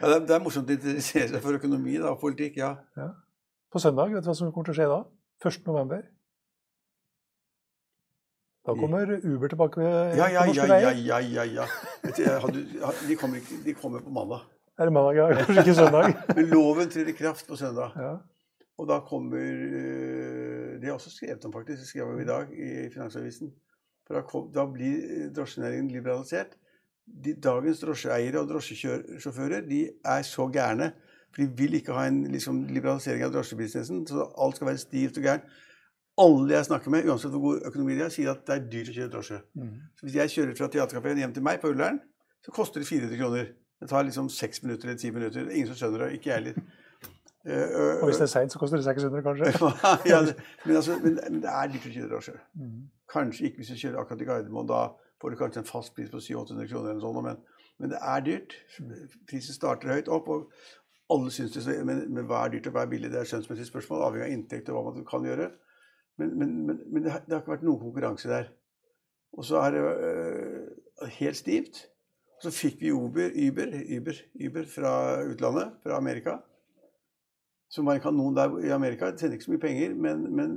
Ja, 0.00 0.06
det, 0.08 0.14
er, 0.14 0.22
det 0.26 0.38
morsomt 0.40 0.70
å 0.70 0.72
interessere 0.72 1.28
seg 1.28 1.42
for 1.44 1.58
økonomi 1.58 1.98
da, 2.00 2.14
og 2.14 2.22
politikk. 2.22 2.56
ja. 2.62 3.10
På 3.70 3.78
søndag, 3.78 4.14
vet 4.14 4.24
du 4.24 4.30
hva 4.30 4.34
som 4.34 4.48
kommer 4.50 4.70
til 4.70 4.74
å 4.74 4.78
skje 4.80 4.86
da? 4.90 5.02
1. 5.46 5.66
november. 5.68 6.00
Da 8.66 8.74
kommer 8.76 9.20
Uber 9.24 9.48
tilbake 9.48 9.80
med... 9.80 10.16
Ja, 10.16 10.26
ja, 10.28 10.44
ja, 10.44 10.64
ja, 10.66 10.90
ja, 10.90 11.18
ja, 11.20 11.44
ja. 11.44 11.66
Du, 12.46 12.60
de, 13.08 13.16
kommer 13.16 13.36
ikke, 13.36 13.56
de 13.64 13.74
kommer 13.74 14.00
på 14.04 14.10
mandag. 14.10 14.44
Er 14.78 14.84
det 14.84 14.92
mandag, 14.92 15.16
ja? 15.16 15.28
Kanskje 15.32 15.62
ikke 15.64 15.74
søndag? 15.74 16.12
Men 16.36 16.50
loven 16.52 16.90
trer 16.92 17.08
i 17.08 17.12
kraft 17.16 17.48
på 17.48 17.56
søndag. 17.56 17.96
Ja. 17.96 18.12
Og 18.78 18.88
da 18.88 18.98
kommer 19.04 19.40
øh, 19.40 20.72
Det 20.74 20.84
har 20.84 20.92
jeg 20.92 20.92
også 20.92 21.10
skrevet 21.10 21.44
om, 21.44 21.52
faktisk. 21.52 21.80
Det 21.80 21.88
skrev 21.88 22.08
om 22.08 22.20
i 22.20 22.24
dag 22.24 22.52
i 22.52 22.90
Finansavisen. 22.92 23.52
For 24.06 24.14
da, 24.14 24.20
kom, 24.20 24.52
da 24.52 24.66
blir 24.66 25.30
drosjenæringen 25.36 25.90
liberalisert. 25.90 26.56
De, 27.24 27.34
dagens 27.34 27.80
drosjeeiere 27.80 28.40
og 28.40 28.48
drosjesjåfører 28.48 29.64
de 29.68 29.80
er 30.04 30.22
så 30.22 30.46
gærne. 30.52 30.92
For 31.32 31.42
de 31.42 31.48
vil 31.56 31.74
ikke 31.74 31.96
ha 31.96 32.06
en 32.08 32.22
liksom, 32.32 32.64
liberalisering 32.68 33.24
av 33.24 33.32
drosjebusinessen. 33.32 34.06
Så 34.06 34.28
alt 34.36 34.56
skal 34.56 34.72
være 34.72 34.84
stivt 34.84 35.20
og 35.20 35.28
gærent. 35.28 35.52
Alle 36.20 36.52
jeg 36.52 36.66
snakker 36.68 36.92
med, 36.92 37.06
uansett 37.08 37.32
hvor 37.32 37.40
god 37.46 37.62
økonomi 37.70 37.94
de 37.96 38.02
har, 38.04 38.12
sier 38.12 38.30
at 38.34 38.42
det 38.48 38.56
er 38.58 38.66
dyrt 38.72 38.90
å 38.92 38.96
kjøre 38.98 39.12
drosje. 39.14 39.38
Mm. 39.56 39.70
Så 39.96 40.06
hvis 40.06 40.18
jeg 40.20 40.32
kjører 40.34 40.56
fra 40.58 40.68
Theatercaféen 40.74 41.20
hjem 41.22 41.32
til 41.36 41.44
meg 41.46 41.60
på 41.62 41.70
Ullern, 41.72 42.00
så 42.44 42.52
koster 42.56 42.82
det 42.82 42.88
400 42.90 43.16
kroner. 43.20 43.48
Det 43.80 43.88
tar 43.88 44.04
liksom 44.04 44.28
seks 44.32 44.62
minutter 44.62 44.88
eller 44.90 44.98
ti 45.00 45.10
minutter. 45.14 45.48
Ingen 45.48 45.70
som 45.72 45.78
skjønner 45.80 46.04
det. 46.04 46.18
Ikke 46.18 46.28
jeg 46.32 46.40
heller. 46.42 46.58
Eh, 47.48 48.00
Og 48.02 48.10
hvis 48.10 48.18
det 48.20 48.26
er 48.26 48.32
seint, 48.34 48.52
så 48.52 48.58
koster 48.60 48.76
det 48.76 48.84
600, 48.84 49.22
kanskje? 49.24 49.70
ja, 50.12 50.18
det, 50.26 50.34
men, 50.66 50.76
altså, 50.76 50.98
men, 51.00 51.40
det 51.40 51.48
er 51.54 51.70
dyrt 51.72 51.86
å 51.88 51.92
kjøre 51.94 52.10
drosje. 52.10 52.34
Mm. 52.60 52.74
Kanskje 53.14 53.46
ikke 53.48 53.62
hvis 53.62 53.70
du 53.72 53.78
kjører 53.80 54.02
akkurat 54.02 54.20
i 54.26 54.28
Gardermoen. 54.28 54.68
Da 54.68 54.82
får 55.22 55.32
du 55.32 55.38
kanskje 55.40 55.62
en 55.62 55.70
fast 55.70 55.94
pris 55.96 56.12
på 56.12 56.20
700-800 56.20 56.68
kroner, 56.74 56.90
eller 56.92 57.00
sånn, 57.06 57.22
men, 57.24 57.40
men 57.80 57.94
det 57.94 58.02
er 58.12 58.26
dyrt. 58.28 58.58
Prisen 59.30 59.56
starter 59.56 59.94
høyt 59.96 60.12
opp, 60.12 60.28
og 60.28 60.52
alle 61.16 61.32
syns 61.32 61.56
det. 61.56 61.64
så- 61.64 61.80
Men, 61.84 62.04
men 62.12 62.28
hva 62.28 62.44
er 62.44 62.52
dyrt 62.58 62.68
og 62.68 62.76
hva 62.76 62.84
er 62.84 62.92
billig? 62.92 63.10
Det 63.12 63.22
er 63.24 63.32
skjønnsmessige 63.32 63.72
spørsmål, 63.72 64.04
avhengig 64.10 64.28
av 64.28 64.36
inntekt 64.36 64.68
og 64.68 64.76
hva 64.76 64.92
man 64.92 65.08
kan 65.08 65.24
gjøre. 65.24 65.48
Men, 66.20 66.34
men, 66.38 66.52
men, 66.68 66.82
men 66.86 67.06
det, 67.06 67.14
har, 67.14 67.24
det 67.24 67.36
har 67.36 67.42
ikke 67.42 67.54
vært 67.56 67.66
noen 67.66 67.80
konkurranse 67.80 68.30
der. 68.30 68.52
Og 69.36 69.46
så 69.46 69.62
er 69.62 69.74
det 69.74 69.82
øh, 69.86 71.08
helt 71.20 71.38
stivt. 71.38 71.82
Og 72.36 72.46
så 72.46 72.54
fikk 72.54 72.78
vi 72.84 72.92
Uber, 72.92 73.32
Uber, 73.48 73.74
Uber, 73.96 74.22
Uber 74.46 74.70
fra 74.70 74.94
utlandet, 75.28 75.74
fra 75.84 75.98
Amerika 75.98 76.38
som 77.70 77.86
var 77.86 77.94
en 77.94 78.00
kanon 78.00 78.36
der 78.36 78.58
i 78.66 78.70
Amerika. 78.74 79.10
De 79.10 79.18
sendte 79.18 79.38
ikke 79.38 79.44
så 79.44 79.52
mye 79.54 79.62
penger, 79.62 79.94
men, 79.94 80.24
men 80.36 80.56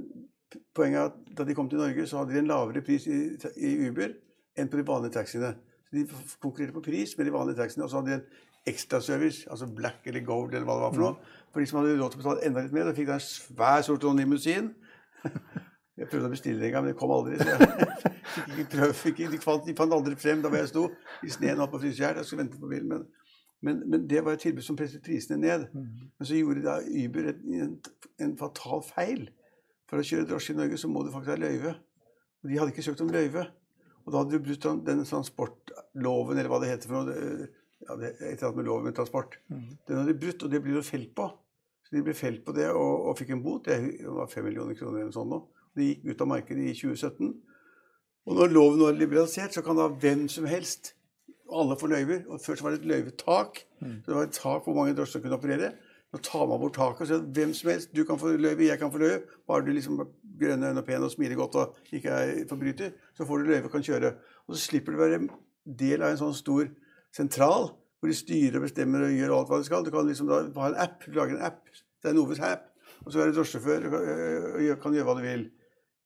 poenget 0.75 0.99
er 0.99 1.11
at 1.11 1.19
da 1.37 1.45
de 1.45 1.55
kom 1.57 1.69
til 1.69 1.81
Norge, 1.81 2.07
så 2.07 2.21
hadde 2.21 2.33
de 2.33 2.41
en 2.41 2.49
lavere 2.49 2.81
pris 2.85 3.05
i, 3.07 3.19
i 3.57 3.73
Uber 3.89 4.15
enn 4.57 4.69
på 4.69 4.79
de 4.79 4.87
vanlige 4.87 5.17
taxiene. 5.19 5.53
Så 5.85 5.95
De 5.97 6.07
konkurrerte 6.41 6.73
på 6.73 6.85
pris 6.85 7.13
med 7.17 7.29
de 7.29 7.35
vanlige 7.35 7.59
taxiene, 7.61 7.85
og 7.85 7.91
så 7.91 8.01
hadde 8.01 8.11
de 8.11 8.19
en 8.21 8.73
ekstraservice, 8.73 9.45
altså 9.51 9.67
black 9.67 10.07
eller 10.07 10.25
gold 10.25 10.53
eller 10.53 10.65
hva 10.65 10.79
det 10.79 10.85
var 10.87 10.95
for 10.95 11.05
noe. 11.05 11.37
For 11.51 11.61
de 11.61 11.69
som 11.69 11.79
hadde 11.81 11.97
råd 11.99 12.13
til 12.13 12.21
å 12.21 12.23
betale 12.23 12.47
enda 12.47 12.63
litt 12.65 12.73
mer, 12.73 12.89
da 12.89 12.95
fikk 12.97 13.09
de 13.11 13.17
en 13.17 13.25
svær 13.27 13.85
sort 13.85 14.07
sånn 14.07 14.21
limousin. 14.23 14.71
Jeg 15.93 16.09
prøvde 16.09 16.25
å 16.25 16.33
bestille 16.33 16.65
en 16.65 16.71
gang, 16.73 16.83
men 16.85 16.93
det 16.93 16.97
kom 16.97 17.11
aldri. 17.13 17.37
Så 17.37 17.51
jeg 17.51 17.59
fikk 18.33 18.47
ikke 18.53 18.69
prøv, 18.71 18.93
fikk 18.97 19.19
ikke, 19.19 19.31
de, 19.35 19.39
fant, 19.43 19.67
de 19.67 19.75
fant 19.77 19.93
aldri 19.93 20.15
frem 20.17 20.39
da 20.41 20.49
hvor 20.49 20.57
jeg 20.57 20.71
sto 20.71 20.87
i 21.21 21.29
sneen 21.35 21.61
oppe 21.61 21.75
på 21.75 21.83
Frysjær. 21.83 22.17
Jeg 22.17 22.25
skulle 22.25 22.41
vente 22.41 22.57
på 22.57 22.71
bilen. 22.71 22.89
Men, 22.89 23.03
men, 23.63 23.83
men 23.93 24.07
det 24.09 24.23
var 24.25 24.33
et 24.33 24.41
tilbud 24.41 24.65
som 24.65 24.79
presset 24.79 25.05
prisene 25.05 25.37
ned. 25.43 25.67
Men 25.77 26.29
så 26.29 26.39
gjorde 26.39 26.65
da 26.65 26.79
Uber 26.81 27.29
en, 27.29 27.75
en 28.25 28.33
fatal 28.41 28.81
feil. 28.87 29.27
For 29.85 30.01
å 30.01 30.07
kjøre 30.09 30.25
drosje 30.31 30.55
i 30.55 30.57
Norge 30.57 30.81
så 30.81 30.89
må 30.89 31.05
du 31.05 31.13
faktisk 31.13 31.35
ha 31.35 31.37
løyve. 31.43 31.75
Og 32.41 32.49
de 32.49 32.57
hadde 32.57 32.73
ikke 32.73 32.87
søkt 32.89 33.05
om 33.05 33.13
løyve. 33.13 33.45
Og 34.03 34.09
da 34.09 34.23
hadde 34.23 34.33
du 34.33 34.47
brutt 34.49 34.65
den 34.89 35.05
transportloven, 35.07 36.39
eller 36.39 36.49
hva 36.51 36.59
det 36.63 36.73
heter 36.73 36.89
for 36.89 37.05
noe. 37.05 37.51
Ja, 37.83 37.95
det 37.99 38.13
et 38.15 38.39
eller 38.39 38.49
annet 38.49 38.59
med 38.63 38.67
loven 38.67 38.89
med 38.89 38.97
transport. 38.97 39.37
Den 39.87 39.99
hadde 39.99 40.09
de 40.09 40.19
brutt, 40.19 40.43
og 40.43 40.51
det 40.51 40.61
blir 40.63 40.79
jo 40.79 40.83
felt 40.87 41.13
på. 41.15 41.29
Så 41.93 41.99
de 41.99 42.07
ble 42.07 42.13
felt 42.17 42.41
på 42.41 42.53
det 42.57 42.71
og, 42.73 43.03
og 43.05 43.17
fikk 43.19 43.35
en 43.35 43.41
bot. 43.43 43.67
Det 43.69 44.07
var 44.09 44.25
5 44.25 44.47
millioner 44.47 44.73
kroner 44.73 45.03
eller 45.03 45.13
sånn 45.13 45.27
nå. 45.29 45.37
De 45.77 45.91
gikk 45.91 46.07
ut 46.07 46.21
av 46.25 46.29
markedet 46.31 46.63
i 46.71 46.73
2017. 46.73 47.27
Og 48.25 48.39
når 48.39 48.55
loven 48.55 48.79
nå 48.81 48.87
er 48.89 48.97
liberalisert, 48.97 49.53
så 49.53 49.61
kan 49.61 49.77
da 49.77 49.85
hvem 50.01 50.23
som 50.31 50.47
helst 50.49 50.95
Alle 51.53 51.75
får 51.77 51.91
løyver. 51.91 52.23
Og 52.33 52.41
Før 52.41 52.57
så 52.57 52.65
var 52.65 52.73
det 52.73 52.79
et 52.79 52.87
løyvetak. 52.89 53.59
Så 53.77 54.07
det 54.07 54.15
var 54.15 54.25
et 54.25 54.33
tak 54.33 54.65
hvor 54.65 54.73
mange 54.73 54.95
drosjer 54.97 55.21
kunne 55.21 55.37
operere. 55.37 55.69
Nå 56.09 56.21
tar 56.25 56.47
man 56.49 56.61
bort 56.63 56.73
taket 56.79 57.03
og 57.03 57.11
sier 57.11 57.27
hvem 57.35 57.53
som 57.53 57.69
helst, 57.69 57.91
du 57.93 58.01
kan 58.09 58.17
få 58.17 58.31
løyve, 58.33 58.65
jeg 58.65 58.79
kan 58.81 58.89
få 58.93 59.03
løyve. 59.03 59.19
Bare 59.45 59.65
du 59.65 59.69
liksom 59.75 60.01
grønne 60.39 60.71
øyne 60.71 60.81
og 60.81 60.87
pen 60.87 61.05
og 61.05 61.13
smiler 61.13 61.37
godt 61.37 61.59
og 61.61 61.93
ikke 61.93 62.09
er 62.09 62.33
forbryter, 62.49 62.97
så 63.13 63.27
får 63.29 63.37
du 63.37 63.51
løyve 63.51 63.69
og 63.69 63.75
kan 63.75 63.85
kjøre. 63.85 64.15
Og 64.47 64.55
så 64.55 64.63
slipper 64.65 64.95
du 64.95 64.97
å 64.97 65.03
være 65.03 65.21
del 65.83 66.01
av 66.01 66.15
en 66.15 66.21
sånn 66.23 66.33
stor 66.37 66.73
sentral 67.13 67.69
hvor 68.03 68.11
de 68.11 68.15
styrer 68.19 68.57
og 68.59 68.65
bestemmer 68.65 69.05
og 69.05 69.13
gjør 69.15 69.31
alt 69.31 69.51
hva 69.53 69.57
de 69.61 69.65
skal. 69.69 69.83
Du 69.85 69.91
kan 69.93 70.07
liksom 70.09 70.27
da 70.27 70.41
ha 70.59 70.69
en 70.73 70.79
app, 70.83 71.05
du 71.07 71.13
lager 71.15 71.37
en 71.37 71.45
app. 71.47 71.61
Det 72.03 72.09
er 72.09 72.15
Noves 72.17 72.41
app. 72.43 72.65
Og 73.05 73.13
så 73.13 73.21
er 73.21 73.29
du 73.29 73.37
drosjesjåfør 73.37 73.85
og 73.87 73.93
øh, 74.59 74.71
kan 74.81 74.95
gjøre 74.97 75.07
hva 75.07 75.13
du 75.15 75.21
vil. 75.23 75.45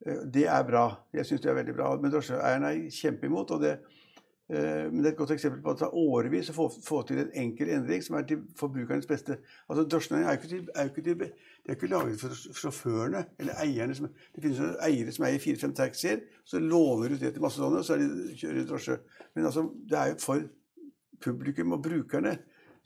Eh, 0.05 0.19
Det 0.35 0.43
er 0.45 0.67
bra. 0.67 0.83
Jeg 1.17 1.25
syns 1.25 1.41
det 1.41 1.49
er 1.49 1.57
veldig 1.57 1.73
bra. 1.73 1.87
Men 1.97 2.13
drosjeeierne 2.13 2.69
er 2.69 2.91
kjempeimot. 2.93 3.55
og 3.57 3.63
det 3.65 3.79
men 4.49 5.01
det 5.01 5.05
er 5.05 5.11
et 5.11 5.17
godt 5.17 5.31
eksempel 5.33 5.59
på 5.59 5.73
at 5.73 5.75
det 5.75 5.81
tar 5.81 5.95
årevis 5.99 6.49
å 6.53 6.67
få, 6.71 7.01
til 7.03 7.17
en 7.19 7.33
enkel 7.35 7.67
endring 7.75 8.03
som 8.05 8.15
er 8.15 8.27
til 8.29 8.45
forbrukernes 8.55 9.09
beste. 9.09 9.35
Altså 9.67 9.83
Drosjenæringen 9.83 10.29
er 10.29 10.37
jo 10.37 10.39
ikke, 10.39 10.51
til, 10.53 10.69
er 10.75 10.91
ikke, 10.91 11.01
til, 11.03 11.17
det 11.17 11.73
er 11.73 11.75
ikke 11.75 11.89
laget 11.91 12.21
for 12.21 12.37
sjåførene 12.61 13.25
eller 13.41 13.59
eierne. 13.65 13.97
Som, 13.97 14.07
det 14.35 14.45
finnes 14.45 14.61
eiere 14.85 15.11
som 15.11 15.25
eier 15.27 15.43
fire-fem 15.43 15.73
taxier, 15.75 16.21
så 16.47 16.61
låner 16.63 17.11
du 17.11 17.17
det 17.25 17.33
til 17.33 17.43
masse 17.43 17.59
sånne, 17.59 17.81
og 17.81 17.89
så 17.89 17.99
de, 17.99 18.07
kjører 18.37 18.61
de 18.61 18.69
drosje. 18.69 18.97
Men 19.35 19.49
altså, 19.49 19.65
det 19.89 19.99
er 19.99 20.13
jo 20.13 20.21
for 20.23 20.47
publikum 21.23 21.73
og 21.77 21.83
brukerne. 21.85 22.37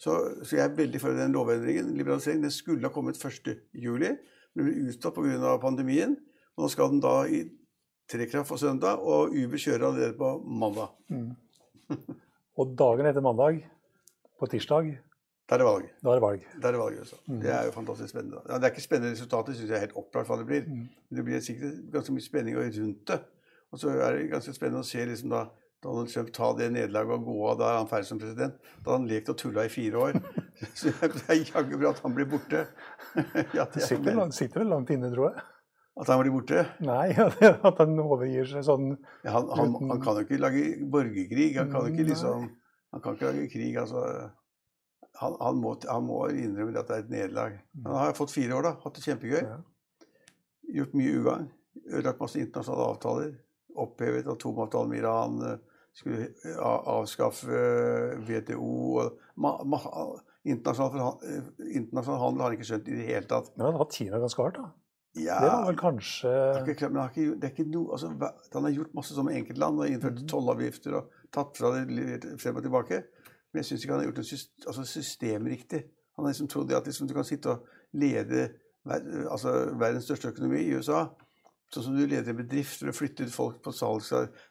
Så, 0.02 0.16
så 0.44 0.56
jeg 0.58 0.66
er 0.66 0.76
veldig 0.78 1.02
for 1.02 1.14
den 1.18 1.34
lovendringen. 1.36 1.92
Liberaliseringen 1.98 2.48
den 2.48 2.54
skulle 2.56 2.88
ha 2.88 2.94
kommet 2.94 3.20
1. 3.22 3.52
juli, 3.78 4.16
men 4.56 4.68
ble 4.68 4.88
utsatt 4.90 5.14
pga. 5.16 5.58
pandemien. 5.62 6.16
Og 6.58 6.66
nå 6.66 6.70
skal 6.74 6.90
den 6.94 7.04
da 7.04 7.14
i 7.30 7.44
trekraft 8.12 8.50
på 8.52 8.58
søndag, 8.60 9.00
og 9.00 9.32
Uber 9.36 9.62
kjører 9.62 9.88
allerede 9.88 10.18
på 10.18 10.34
mandag. 10.44 10.90
Og 12.60 12.74
dagen 12.78 13.08
etter 13.08 13.24
mandag, 13.24 13.62
på 14.40 14.48
tirsdag, 14.52 14.90
Da 15.50 15.56
er 15.56 15.60
det 15.60 15.66
valg. 15.68 15.86
da 16.04 16.10
er 16.12 16.16
det 16.18 16.24
valg. 16.24 16.44
Da 16.62 16.68
er 16.68 16.72
det 16.76 16.80
valg 16.80 17.00
også. 17.02 17.18
Det 17.42 17.50
er 17.52 17.66
jo 17.66 17.72
fantastisk 17.76 18.10
spennende. 18.14 18.42
Ja, 18.48 18.58
det 18.58 18.68
er 18.68 18.72
ikke 18.72 18.84
spennende 18.84 19.12
resultater, 19.12 19.54
syns 19.56 19.70
jeg 19.70 19.76
er 19.78 19.86
helt 19.86 19.96
opplagt 20.00 20.30
hva 20.30 20.38
det 20.40 20.46
blir. 20.48 20.68
Men 20.68 21.18
det 21.18 21.26
blir 21.28 21.40
sikkert 21.44 21.80
ganske 21.92 22.14
mye 22.16 22.24
spenning 22.24 22.56
rundt 22.60 23.02
det. 23.08 23.18
Og 23.72 23.80
så 23.80 23.90
er 23.96 24.16
det 24.16 24.30
ganske 24.32 24.54
spennende 24.56 24.84
å 24.84 24.88
se 24.88 25.04
liksom 25.06 25.34
da 25.34 25.42
Donald 25.82 26.10
Trump 26.10 26.34
ta 26.34 26.52
det 26.58 26.68
nederlaget 26.76 27.16
og 27.16 27.24
gå 27.26 27.38
av. 27.50 27.56
Da 27.58 27.70
er 27.72 27.80
han 27.80 27.88
ferdig 27.90 28.08
som 28.12 28.20
president. 28.22 28.58
Da 28.84 28.92
har 28.92 29.00
han 29.00 29.08
lekt 29.10 29.32
og 29.34 29.38
tulla 29.42 29.66
i 29.66 29.72
fire 29.74 30.04
år. 30.04 30.20
Så 30.78 30.92
det 31.02 31.24
er 31.26 31.40
jaggu 31.40 31.78
bra 31.82 31.94
at 31.96 32.02
han 32.04 32.14
blir 32.18 32.30
borte. 32.30 32.68
Ja, 33.58 33.66
det 33.66 33.82
er 33.82 33.88
sitter, 33.88 34.14
langt, 34.16 34.38
sitter 34.38 34.62
vel 34.62 34.70
langt 34.72 34.92
inne, 34.94 35.10
tror 35.12 35.32
jeg. 35.32 35.46
At 36.02 36.12
han 36.14 36.22
blir 36.22 36.36
borte? 36.36 36.66
Nei, 36.86 37.08
at 37.70 37.82
han 37.82 37.98
overgir 38.00 38.46
seg 38.48 38.64
sånn 38.64 38.92
Ja, 39.26 39.34
han, 39.34 39.50
han, 39.58 39.74
han 39.90 40.04
kan 40.04 40.20
jo 40.22 40.28
ikke 40.28 40.40
lage 40.40 40.68
borgerkrig. 40.94 41.50
Han 41.58 41.74
kan 41.74 41.90
ikke 41.90 42.06
liksom 42.12 42.46
Han 42.94 43.04
kan 43.04 43.18
ikke 43.18 43.32
lage 43.32 43.50
krig, 43.52 43.74
altså. 43.82 44.06
Han, 45.22 45.36
han, 45.42 45.58
må, 45.64 45.74
han 45.90 46.06
må 46.06 46.22
innrømme 46.30 46.78
at 46.80 46.88
det 46.90 46.96
er 46.96 47.04
et 47.04 47.12
nederlag. 47.12 47.58
Han 47.86 47.98
har 47.98 48.16
fått 48.18 48.34
fire 48.36 48.56
år, 48.58 48.70
da. 48.70 48.76
Hatt 48.86 48.96
det 49.00 49.04
kjempegøy. 49.08 49.42
Gjort 50.78 50.96
mye 50.98 51.18
ugagn. 51.18 51.50
Ødelagt 51.90 52.22
masse 52.22 52.40
internasjonale 52.42 52.88
avtaler. 52.94 53.36
Opphevet 53.82 54.30
atomavtalen 54.32 54.92
med 54.92 55.02
Iran. 55.02 55.38
Skulle 55.92 56.30
avskaffe 56.64 57.52
eh, 57.52 58.20
WTO. 58.24 58.76
og 59.02 59.18
ma, 59.36 59.58
ma, 59.68 59.80
internasjonal, 60.48 61.18
eh, 61.28 61.50
internasjonal 61.76 62.22
handel 62.22 62.44
har 62.44 62.52
han 62.52 62.58
ikke 62.58 62.70
skjønt 62.70 62.88
i 62.88 63.00
det 63.00 63.08
hele 63.10 63.28
tatt. 63.30 63.52
Men 63.58 63.68
han 63.70 63.80
har 63.82 63.90
Kina 63.92 64.22
ganske 64.22 64.42
hardt, 64.42 64.62
da. 64.62 64.70
Ja, 65.20 65.40
Det 65.44 65.48
var 65.52 65.66
vel 65.68 65.76
kanskje 65.76 66.30
ikke 66.72 66.88
men 66.88 67.02
har 67.02 67.10
ikke, 67.12 67.34
det 67.36 67.44
er 67.44 67.52
ikke 67.52 67.66
noe, 67.68 67.98
altså, 67.98 68.14
Han 68.54 68.64
har 68.64 68.72
gjort 68.72 68.94
masse 68.96 69.24
med 69.28 69.36
enkeltland 69.42 69.82
og 69.84 69.90
innført 69.92 70.22
tollavgifter 70.32 70.96
og 70.96 71.18
tatt 71.36 71.58
fra 71.60 71.74
det 71.76 72.38
frem 72.40 72.56
og 72.56 72.64
tilbake. 72.64 73.02
Men 73.52 73.60
jeg 73.60 73.68
syns 73.68 73.84
ikke 73.84 73.94
han 73.94 74.00
har 74.00 74.08
gjort 74.08 74.22
det 74.22 74.30
system, 74.30 74.68
altså 74.68 74.86
systemriktig. 74.88 75.82
Han 76.16 76.26
har 76.26 76.32
liksom 76.32 76.48
trodd 76.48 76.72
at 76.72 76.88
liksom, 76.88 77.10
du 77.10 77.14
kan 77.14 77.28
sitte 77.28 77.58
og 77.58 77.68
lede 77.92 78.54
altså, 78.88 79.76
verdens 79.76 80.08
største 80.08 80.32
økonomi 80.32 80.64
i 80.64 80.78
USA. 80.80 81.10
Sånn 81.72 81.86
som 81.86 81.94
du 81.96 82.04
leder 82.04 82.34
en 82.34 82.40
bedrift 82.42 82.82
for 82.82 82.92
å 82.92 82.96
flytte 82.96 83.24
ut 83.24 83.32
folk 83.32 83.62
på 83.64 83.72
salg. 83.72 84.04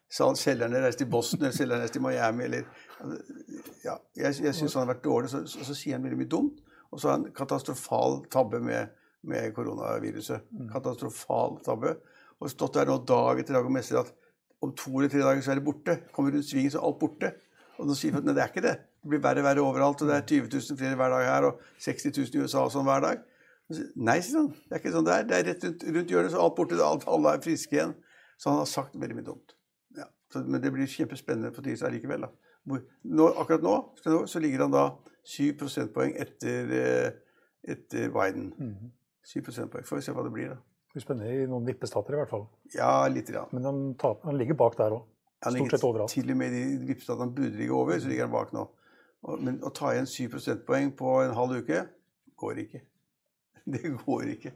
Selgerne 0.09 0.81
reiser 0.81 1.03
til 1.03 1.11
Boston 1.13 1.43
eller 1.43 1.57
selgerne 1.57 1.85
reiser 1.85 1.99
til 1.99 2.05
Miami. 2.07 2.47
Eller, 2.47 2.71
ja, 3.85 3.99
jeg 4.17 4.39
jeg 4.47 4.57
syns 4.57 4.77
han 4.79 4.87
har 4.87 4.95
vært 4.95 5.05
dårlig. 5.05 5.33
Så, 5.33 5.43
så, 5.53 5.67
så 5.69 5.77
sier 5.77 5.99
han 5.99 6.07
veldig 6.07 6.21
mye 6.23 6.31
dumt. 6.33 6.63
Og 6.91 7.03
så 7.03 7.11
har 7.11 7.19
han 7.19 7.29
katastrofal 7.37 8.23
tabbe 8.33 8.63
med, 8.65 8.97
med 9.29 9.53
koronaviruset. 9.57 10.49
Katastrofal 10.73 11.61
tabbe. 11.67 11.99
Og 12.41 12.53
stått 12.55 12.79
der 12.81 12.89
nå 12.89 12.97
dag 13.05 13.43
etter 13.43 13.59
dag 13.59 13.69
og 13.69 13.75
messer 13.77 14.01
at 14.01 14.15
om 14.65 14.73
to 14.77 14.93
eller 14.95 15.13
tre 15.13 15.21
dager 15.21 15.45
så 15.45 15.53
er 15.53 15.61
det 15.61 15.67
borte. 15.69 15.97
Kommer 16.17 16.33
rundt 16.33 16.49
svingen, 16.49 16.73
så 16.73 16.81
er 16.81 16.89
alt 16.89 17.01
borte. 17.01 17.35
Og 17.81 17.89
nå 17.89 17.97
sier 17.97 18.17
folk 18.17 18.27
at 18.29 18.37
det 18.37 18.43
er 18.45 18.53
ikke 18.53 18.65
det. 18.65 18.79
Det 19.01 19.13
blir 19.13 19.23
verre 19.25 19.45
og 19.45 19.49
verre 19.49 19.65
overalt. 19.65 20.03
Og 20.05 20.09
det 20.09 20.17
er 20.17 20.27
20 20.29 20.49
000 20.57 20.81
flere 20.81 20.97
hver 21.01 21.15
dag 21.15 21.29
her, 21.29 21.49
og 21.49 21.61
60 21.85 22.17
000 22.17 22.33
i 22.37 22.43
USA 22.45 22.65
og 22.65 22.73
sånn 22.75 22.89
hver 22.89 23.05
dag. 23.05 23.23
Nei, 23.71 24.19
sier 24.25 24.41
han. 24.41 24.51
Det 24.67 24.77
er 24.77 24.83
ikke 24.83 24.93
sånn 24.95 25.07
det 25.07 25.17
er. 25.17 25.27
Det 25.29 25.37
er 25.37 25.49
rett 25.51 25.67
rundt, 25.67 25.85
rundt 25.97 26.13
hjørnet, 26.15 26.33
så 26.35 26.43
alt 26.43 26.57
borte. 26.59 26.79
Alt, 26.85 27.07
alle 27.11 27.35
er 27.37 27.43
friske 27.45 27.77
igjen. 27.77 27.97
Så 28.41 28.51
han 28.51 28.63
har 28.63 28.71
sagt 28.71 28.97
veldig 28.99 29.19
mye 29.19 29.27
dumt. 29.27 29.55
Ja. 29.99 30.07
Så, 30.33 30.43
men 30.47 30.63
det 30.63 30.73
blir 30.75 30.89
kjempespennende 30.91 31.53
på 31.55 31.65
tirsdag 31.67 31.95
likevel. 31.95 32.27
Da. 32.27 32.57
Hvor, 32.69 32.83
nå, 33.05 33.29
akkurat 33.41 33.65
nå, 33.65 33.77
så 34.31 34.43
ligger 34.43 34.67
han 34.67 34.75
da 34.75 34.87
7 35.29 35.53
prosentpoeng 35.61 36.17
etter, 36.21 36.73
eh, 36.77 37.39
etter 37.77 38.11
Biden. 38.15 38.51
7 39.27 39.41
prosentpoeng. 39.47 39.87
Får 39.87 40.01
vi 40.01 40.09
se 40.09 40.17
hva 40.17 40.27
det 40.27 40.35
blir, 40.35 40.55
da. 40.55 40.59
Det 40.91 40.99
blir 40.99 41.05
spennende 41.05 41.45
i 41.45 41.47
noen 41.47 41.69
vippestater 41.69 42.17
i 42.17 42.19
hvert 42.19 42.33
fall. 42.33 42.49
Ja, 42.75 43.07
litt. 43.13 43.31
Ja. 43.31 43.45
Men 43.55 43.69
han, 43.69 43.83
tar, 44.01 44.19
han 44.25 44.41
ligger 44.41 44.59
bak 44.59 44.75
der 44.81 44.97
òg. 44.97 45.07
Han 45.47 45.57
Stort 45.57 45.73
sett 45.77 45.85
overalt. 45.87 46.13
Til 46.13 46.33
og 46.35 46.37
med 46.37 46.53
i 46.53 46.65
vippestatene 46.89 47.29
han 47.29 47.35
burde 47.37 47.57
ligge 47.57 47.77
over, 47.77 48.01
så 48.01 48.11
ligger 48.11 48.27
han 48.27 48.33
bak 48.35 48.51
nå. 48.53 48.67
Og, 49.25 49.41
men 49.41 49.61
å 49.65 49.71
ta 49.77 49.93
igjen 49.95 50.09
7 50.11 50.33
prosentpoeng 50.33 50.91
på 50.99 51.15
en 51.23 51.37
halv 51.37 51.61
uke 51.63 51.85
går 52.41 52.65
ikke. 52.65 52.83
Det 53.73 53.83
går 54.05 54.27
ikke. 54.37 54.53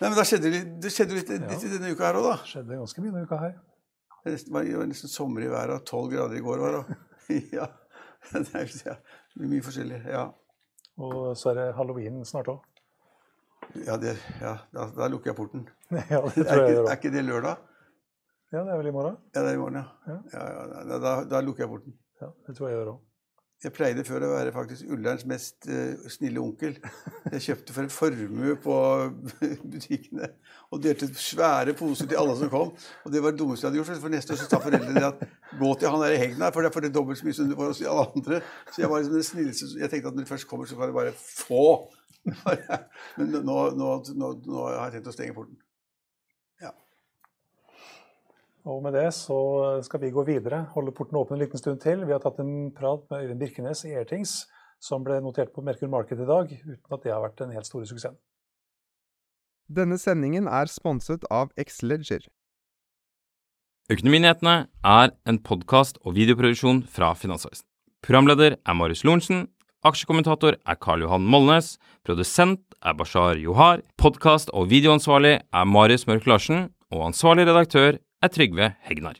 Nei, 0.00 0.08
men 0.08 0.16
da 0.18 0.24
skjedde 0.26 0.50
litt- 0.50 0.72
det 0.82 0.90
skjedde 0.92 1.14
litt, 1.14 1.28
litt 1.30 1.64
i 1.66 1.70
denne 1.76 1.92
uka 1.94 2.08
her 2.08 2.18
òg, 2.18 2.24
da. 2.30 2.36
Skjedde 2.48 2.78
ganske 2.80 3.02
mye 3.04 3.12
denne 3.14 3.26
uka 3.28 3.38
her. 3.38 3.54
Det 4.24 4.36
var, 4.54 4.66
nesten 4.86 5.10
sommer 5.10 5.42
i 5.42 5.50
været, 5.50 5.70
og 5.80 5.84
12 5.86 6.10
grader 6.12 6.36
i 6.38 6.42
går 6.42 6.58
var 6.62 6.76
det. 6.78 6.98
ja. 7.58 7.66
Det 8.32 8.54
er 8.54 8.70
ja, 8.86 8.94
mye 9.42 9.62
forskjellig. 9.66 9.98
Ja, 10.06 10.28
Og 11.02 11.32
så 11.38 11.50
er 11.50 11.54
det 11.58 11.64
halloween 11.74 12.20
snart 12.28 12.46
òg. 12.52 12.60
ja, 13.86 13.96
det, 13.96 14.12
ja 14.40 14.56
da, 14.74 14.86
da 14.96 15.08
lukker 15.10 15.30
jeg 15.32 15.36
porten. 15.38 15.64
ja, 15.90 16.20
det 16.20 16.44
Er 16.44 16.44
tror 16.44 16.62
jeg 16.62 16.62
ikke, 16.62 16.74
gjør 16.74 16.82
er 16.82 16.88
òg. 16.90 16.92
ikke 16.98 17.12
det 17.14 17.24
lørdag? 17.24 17.56
Ja, 18.52 18.60
det 18.66 18.72
er 18.74 18.76
vel 18.82 18.86
i 18.90 18.92
morgen. 18.94 19.16
Ja, 19.34 19.40
det 19.42 19.48
er 19.50 19.54
i 19.56 19.60
morgen, 19.62 19.78
ja. 19.80 20.12
Ja. 20.12 20.18
ja, 20.34 20.42
ja 20.52 20.82
da, 20.90 20.98
da, 21.06 21.12
da 21.30 21.40
lukker 21.40 21.64
jeg 21.64 21.70
porten. 21.72 21.94
Ja, 22.20 22.28
det 22.46 22.56
tror 22.58 22.68
jeg 22.68 22.76
gjør 22.78 22.90
òg. 22.94 23.00
Jeg 23.62 23.74
pleide 23.76 24.02
før 24.02 24.24
å 24.26 24.30
være 24.32 24.52
faktisk 24.54 24.88
Ullerns 24.90 25.22
mest 25.30 25.68
uh, 25.70 25.94
snille 26.10 26.40
onkel. 26.42 26.74
Jeg 27.30 27.44
kjøpte 27.44 27.76
for 27.76 27.84
en 27.84 27.92
formue 27.94 28.56
på 28.64 28.76
butikkene 29.72 30.32
og 30.72 30.82
delte 30.82 31.06
svære 31.14 31.76
poser 31.78 32.08
til 32.10 32.18
alle 32.18 32.34
som 32.40 32.50
kom. 32.50 32.72
Og 33.06 33.14
det 33.14 33.22
var 33.22 33.34
det 33.34 33.38
dummeste 33.38 33.66
jeg 33.66 33.70
hadde 33.70 33.82
gjort. 33.82 34.02
For 34.02 34.16
neste 34.16 34.34
år 34.34 34.40
så 34.40 34.48
sa 34.50 34.62
foreldrene 34.64 35.04
at 35.12 35.24
gå 35.60 35.72
til 35.78 35.94
han 35.94 36.02
der 36.02 36.16
i 36.16 36.20
hegna, 36.24 36.50
for 36.50 36.66
det 36.66 36.74
får 36.74 36.88
det 36.88 36.94
dobbelt 36.96 37.20
så 37.20 37.28
mye 37.28 37.38
som 37.38 37.50
du 37.50 37.58
får 37.58 37.70
hos 37.70 37.82
alle 37.86 38.06
andre. 38.08 38.40
Så 38.72 38.82
jeg 38.82 38.90
var 38.90 39.02
liksom 39.02 39.18
den 39.18 39.28
snilleste. 39.30 39.72
Jeg 39.78 39.92
tenkte 39.92 40.10
at 40.10 40.16
når 40.16 40.26
de 40.26 40.32
først 40.34 40.50
kommer, 40.50 40.66
så 40.66 40.78
kan 40.78 40.90
du 40.90 40.96
bare 40.98 41.14
få. 41.18 41.66
Men 43.18 43.36
nå, 43.36 43.60
nå, 43.78 43.92
nå, 44.16 44.32
nå 44.46 44.64
har 44.66 44.88
jeg 44.88 44.98
tenkt 44.98 45.12
å 45.12 45.14
stenge 45.20 45.38
porten. 45.38 45.60
Og 48.62 48.82
med 48.84 48.94
det 48.94 49.08
så 49.16 49.36
skal 49.82 50.04
vi 50.04 50.12
gå 50.14 50.22
videre, 50.26 50.60
holde 50.74 50.92
porten 50.94 51.18
åpen 51.18 51.34
en 51.34 51.42
liten 51.42 51.58
stund 51.58 51.80
til. 51.82 52.04
Vi 52.06 52.14
har 52.14 52.22
tatt 52.22 52.38
en 52.38 52.70
prat 52.74 53.02
med 53.10 53.24
Øyvind 53.24 53.40
Birkenes 53.40 53.82
i 53.88 53.96
Airtings, 53.98 54.44
som 54.82 55.02
ble 55.02 55.18
notert 55.22 55.50
på 55.54 55.64
Merkur 55.66 55.90
Market 55.90 56.22
i 56.22 56.28
dag, 56.28 56.52
uten 56.62 56.94
at 56.94 57.02
det 57.02 57.10
har 57.10 57.24
vært 57.24 57.40
den 57.42 57.54
helt 57.56 57.66
store 57.66 57.88
suksessen. 57.90 58.20
Denne 59.66 59.98
sendingen 59.98 60.46
er 60.46 60.70
sponset 60.70 61.26
av 61.30 61.50
Xleger. 61.58 62.28
Økonominyhetene 63.90 64.54
er 64.86 65.10
en 65.26 65.40
podkast 65.42 65.98
og 66.06 66.14
videoproduksjon 66.14 66.84
fra 66.86 67.12
Finansavisen. 67.18 67.66
Programleder 68.02 68.56
er 68.58 68.78
Marius 68.78 69.02
Lorentzen. 69.06 69.48
Aksjekommentator 69.86 70.54
er 70.54 70.78
Karl 70.78 71.02
Johan 71.02 71.26
Molnes. 71.26 71.74
Produsent 72.06 72.62
er 72.78 72.94
Bashar 72.94 73.38
Johar. 73.42 73.82
Podkast- 73.98 74.54
og 74.54 74.70
videoansvarlig 74.70 75.40
er 75.42 75.66
Marius 75.66 76.06
Mørk 76.06 76.30
Larsen. 76.30 76.68
Og 76.94 77.08
ansvarlig 77.10 77.48
redaktør 77.48 77.98
er 78.22 78.28
Trygve 78.30 78.74
Hegnar. 78.86 79.18